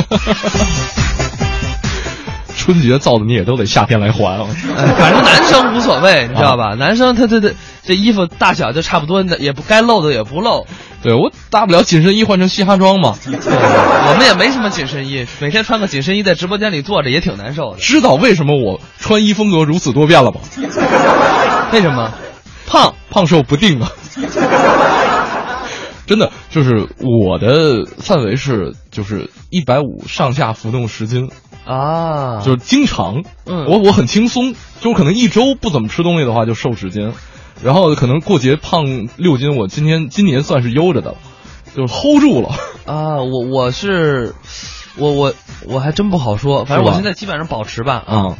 [2.56, 4.46] 春节造的你也都得夏天来还啊！
[4.76, 6.74] 哎 反正男生无所谓，你知道吧？
[6.74, 7.48] 男生他他他
[7.82, 10.66] 这衣服大小就差不多，也不该露的也不露。
[11.02, 13.16] 对我大不了紧身衣换成嘻哈装嘛。
[13.24, 17.78] 我们也没什么紧身衣，每天穿个紧身衣在直播间里坐着也挺难受的。
[17.78, 20.40] 知道为什么我穿衣风格如此多变了吗？
[21.72, 22.12] 为什么？
[22.66, 23.90] 胖胖瘦不定啊！
[26.10, 31.30] 真的就是我的范围是就是一百五上下浮动十斤，
[31.64, 37.12] 啊，就是经常，嗯我我很轻松，就是可能一周不怎么吃东西的话就瘦十斤，
[37.62, 38.86] 然后可能过节胖
[39.18, 41.16] 六斤，我今天今年算是悠着的了，
[41.76, 42.48] 就是 hold 住了。
[42.86, 44.34] 啊，我我是，
[44.96, 45.32] 我我
[45.68, 48.02] 我还真不好说，反正我现在基本上保持吧。
[48.04, 48.36] 啊。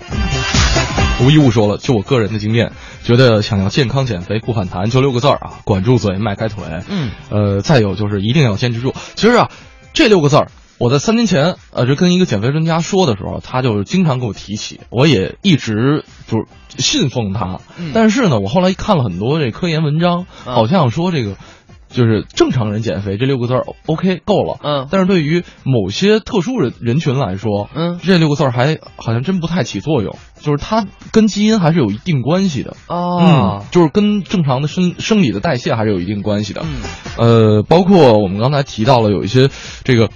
[1.23, 2.73] 吴一物说了，就我个人的经验，
[3.05, 6.65] 觉得想要健康减肥不反弹，就六个字儿啊，管住嘴，迈开腿。
[6.89, 8.95] 嗯，呃，再有就是一定要坚持住。
[9.15, 9.51] 其实啊，
[9.93, 16.47] 这六个字儿，我在三年前，呃，就跟一个减肥专家说的时候，他就经常跟我提起，我也一直就是
[16.79, 17.61] 信奉他。
[17.79, 21.37] 嗯但是呢，我后来看了很多这科研文章，啊好像说这个。
[21.91, 24.89] 就是正常人减肥这六个字儿 OK 够了，嗯。
[24.91, 27.99] 但是对于某些特殊人人群来说，嗯。
[28.03, 33.19] 这六个字儿还好像真不太起作用，就是它跟基因还是有一定关系的，哦。
[33.21, 36.81] 嗯，就是跟正常的生生理的代谢还是有一定关系的，嗯。
[37.19, 39.49] 呃，包括我们刚才提到了有一些
[39.85, 40.09] 这个，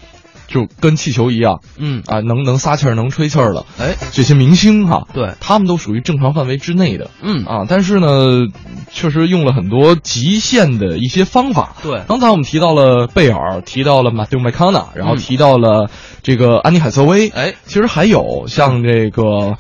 [0.55, 5.33] 就跟气球一样嗯，啊，能能撒气儿能吹气儿的哎，这些明星哈，对。
[5.41, 7.45] 他们都属于正常范围之内的，嗯。
[7.45, 8.47] 啊，但是呢，
[8.93, 11.75] 确实用了很多极限的一些方法。
[11.83, 12.03] 对。
[12.07, 15.17] 刚才我们提到了贝尔，提到了马丁麦康纳，然后嗯。
[15.17, 15.91] 提到了
[16.23, 17.55] 这个安妮海瑟薇，哎。
[17.67, 19.57] 其实还有像这个。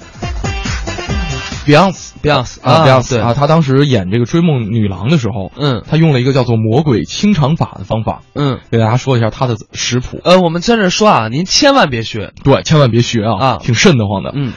[1.67, 5.83] Beyonce Beyonce 啊啊，Beyonce 啊，他当时演这个追梦女郎的时候，嗯。
[5.89, 10.21] 他用了一个叫做魔鬼清肠法的方法，嗯，给大家说一下他的食谱。
[10.25, 13.59] 呃，我们在这说啊，您千万别学，对，千万别学啊，啊。
[13.63, 14.33] 挺瘆得慌的。
[14.35, 14.53] 嗯，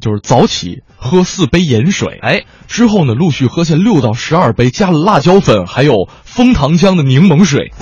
[0.00, 7.72] 就是早起喝四杯盐水，哎，之后呢，陆续喝下六到十二杯加了辣椒粉还有枫糖浆的柠檬水。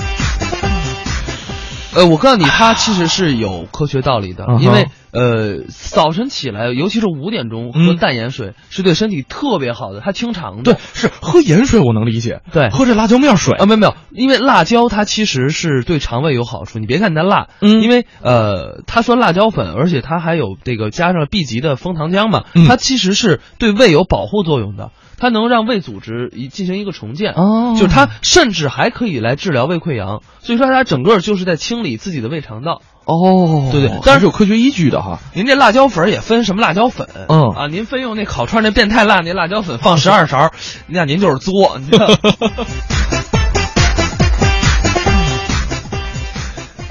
[1.95, 10.75] 呃，我告诉你，它其实是有科学道理的，因为呃，早晨起来，尤其是五点钟喝嗯淡盐水，是对身体特别好的，它清肠的。
[10.75, 16.79] 对，是喝盐水我能理解，对喝这辣椒面水啊，没有没有，因为辣椒它其实是对肠胃有好处。
[16.79, 27.33] 你别看它辣，嗯因为呃，它说辣椒粉，而且它还有这个加上 B 级的蜂糖浆嘛，嗯它其实是对胃有保护作用的，它能让胃组织一进行一个重建。
[27.35, 32.83] 哦就是它甚至还可以来治疗胃溃疡，所以说它整个就是在清理自己的胃肠道。
[33.05, 35.19] 哦对对但是有科学依据的哈。
[35.35, 40.53] 您这辣椒粉也分什么辣椒粉，嗯啊，您非用那烤串那变态辣那辣椒粉放十二勺，
[40.87, 42.09] 那您就是作，你知道。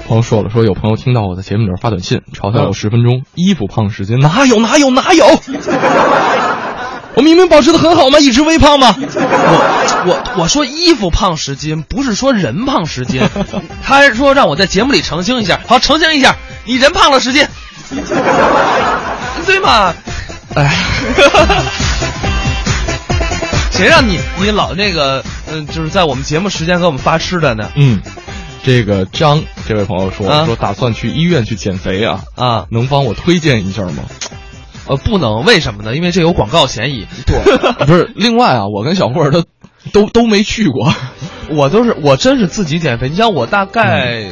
[0.06, 5.24] 朋友说了，说有朋友听到我在节目里边发短信嘲笑我十分钟，衣服胖十斤，哪有哪有哪有？
[7.16, 8.94] 我明明保持的很好嘛，一直微胖嘛。
[8.98, 13.22] 我我我说衣服胖十斤，不是说人胖十斤，
[13.82, 15.60] 他还说让我在节目里澄清一下。
[15.66, 17.46] 好，澄清一下，你人胖了十斤，
[19.46, 19.94] 对吗？
[20.54, 20.72] 哎，
[23.72, 27.70] 谁让你你老那个嗯、就是在我们节目时间给我们发吃的呢？
[27.76, 28.00] 嗯，
[28.64, 34.04] 这个张这位朋友说、啊说打算去医院去减肥啊，啊，能帮我推荐一下吗？
[34.86, 35.94] 呃，不能，为什么呢？
[35.96, 37.06] 因为这有广告嫌疑。
[37.26, 37.38] 对
[37.86, 39.44] 不是，另外啊，我跟小慧儿都
[39.92, 40.92] 都都没去过。
[41.50, 43.08] 我都是我真是自己减肥。
[43.08, 44.30] 你像我大概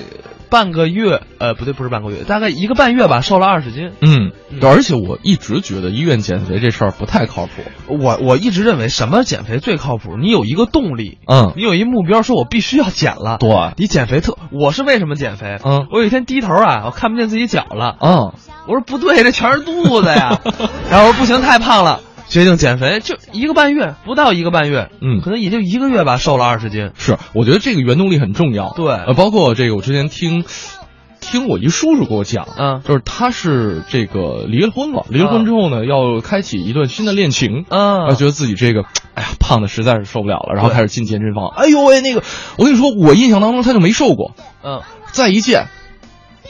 [0.52, 3.90] 半个月，呃，不对，不是半个月，大概一个半月吧，瘦了二十斤。
[4.02, 7.62] 嗯，而且我一直觉得医院减肥这事儿不太靠谱。
[7.88, 10.18] 我我一直认为什么减肥最靠谱？
[10.20, 13.38] 你有一个动力，嗯你有一目标，说我必须要减了。
[13.40, 15.56] 对你减肥特，我是为什么减肥？
[15.64, 17.96] 嗯我有一天低头啊，我看不见自己脚了。
[18.00, 18.32] 嗯，
[18.68, 20.38] 我说不对，这全是肚子呀。
[20.90, 26.90] 然后我说不行，太胖了，决定减肥，就一个半月，不到一个半月，嗯可能也就一个月吧，瘦了二十斤。
[26.96, 28.72] 是，我觉得这个原动力很重要。
[28.74, 30.44] 对呃，包括这个，我之前听。
[31.24, 38.82] 听我一叔叔给我讲，嗯就是他是这个离了婚了，离了婚之后呢，要开启一段新的恋情，嗯他觉得自己这个，
[39.14, 41.46] 哎呀，胖的实在是受不了了，然后开始进健身房。
[41.56, 42.24] 哎呦喂，那个，
[42.58, 44.80] 我跟你说，我印象当中他就没瘦过，嗯，
[45.12, 45.68] 再一见，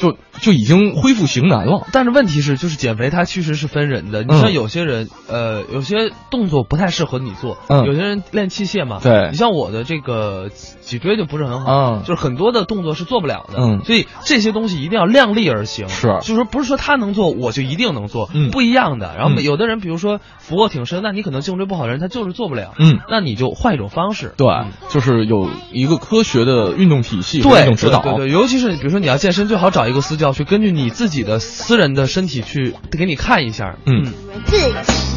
[0.01, 1.87] 就就已经恢复型男了。
[1.93, 4.23] 但是问题是，就是减肥它其实是分人的。
[4.23, 7.85] 你嗯像有些人，呃，有些动作不太适合你做，嗯。
[7.85, 9.29] 有些人练器械嘛，对。
[9.31, 10.49] 你像我的这个
[10.81, 12.03] 脊椎就不是很好，嗯。
[12.05, 13.81] 就是很多的动作是做不了的，嗯。
[13.85, 16.09] 所以这些东西一定要量力而行，是。
[16.23, 18.51] 就是说不是说他能做我就一定能做，嗯。
[18.51, 19.15] 不一样的。
[19.17, 19.43] 然后嗯。
[19.43, 22.99] 有的人，比如说俯卧挺身，那你可能颈椎不好的人他就是做不了，嗯。
[23.09, 28.01] 那你就换一种方式，对嗯，就是有一个科学的运动体系和对，运动指导。
[28.03, 33.77] 对对对，尤其是比如说你要健身，最好找一个私教去根据你自己的私人的身体去给你看一下。
[33.87, 34.05] 嗯
[34.47, 34.73] 自己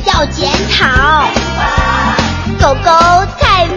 [0.08, 1.28] 要检讨。
[2.60, 2.90] 狗狗
[3.38, 3.68] 太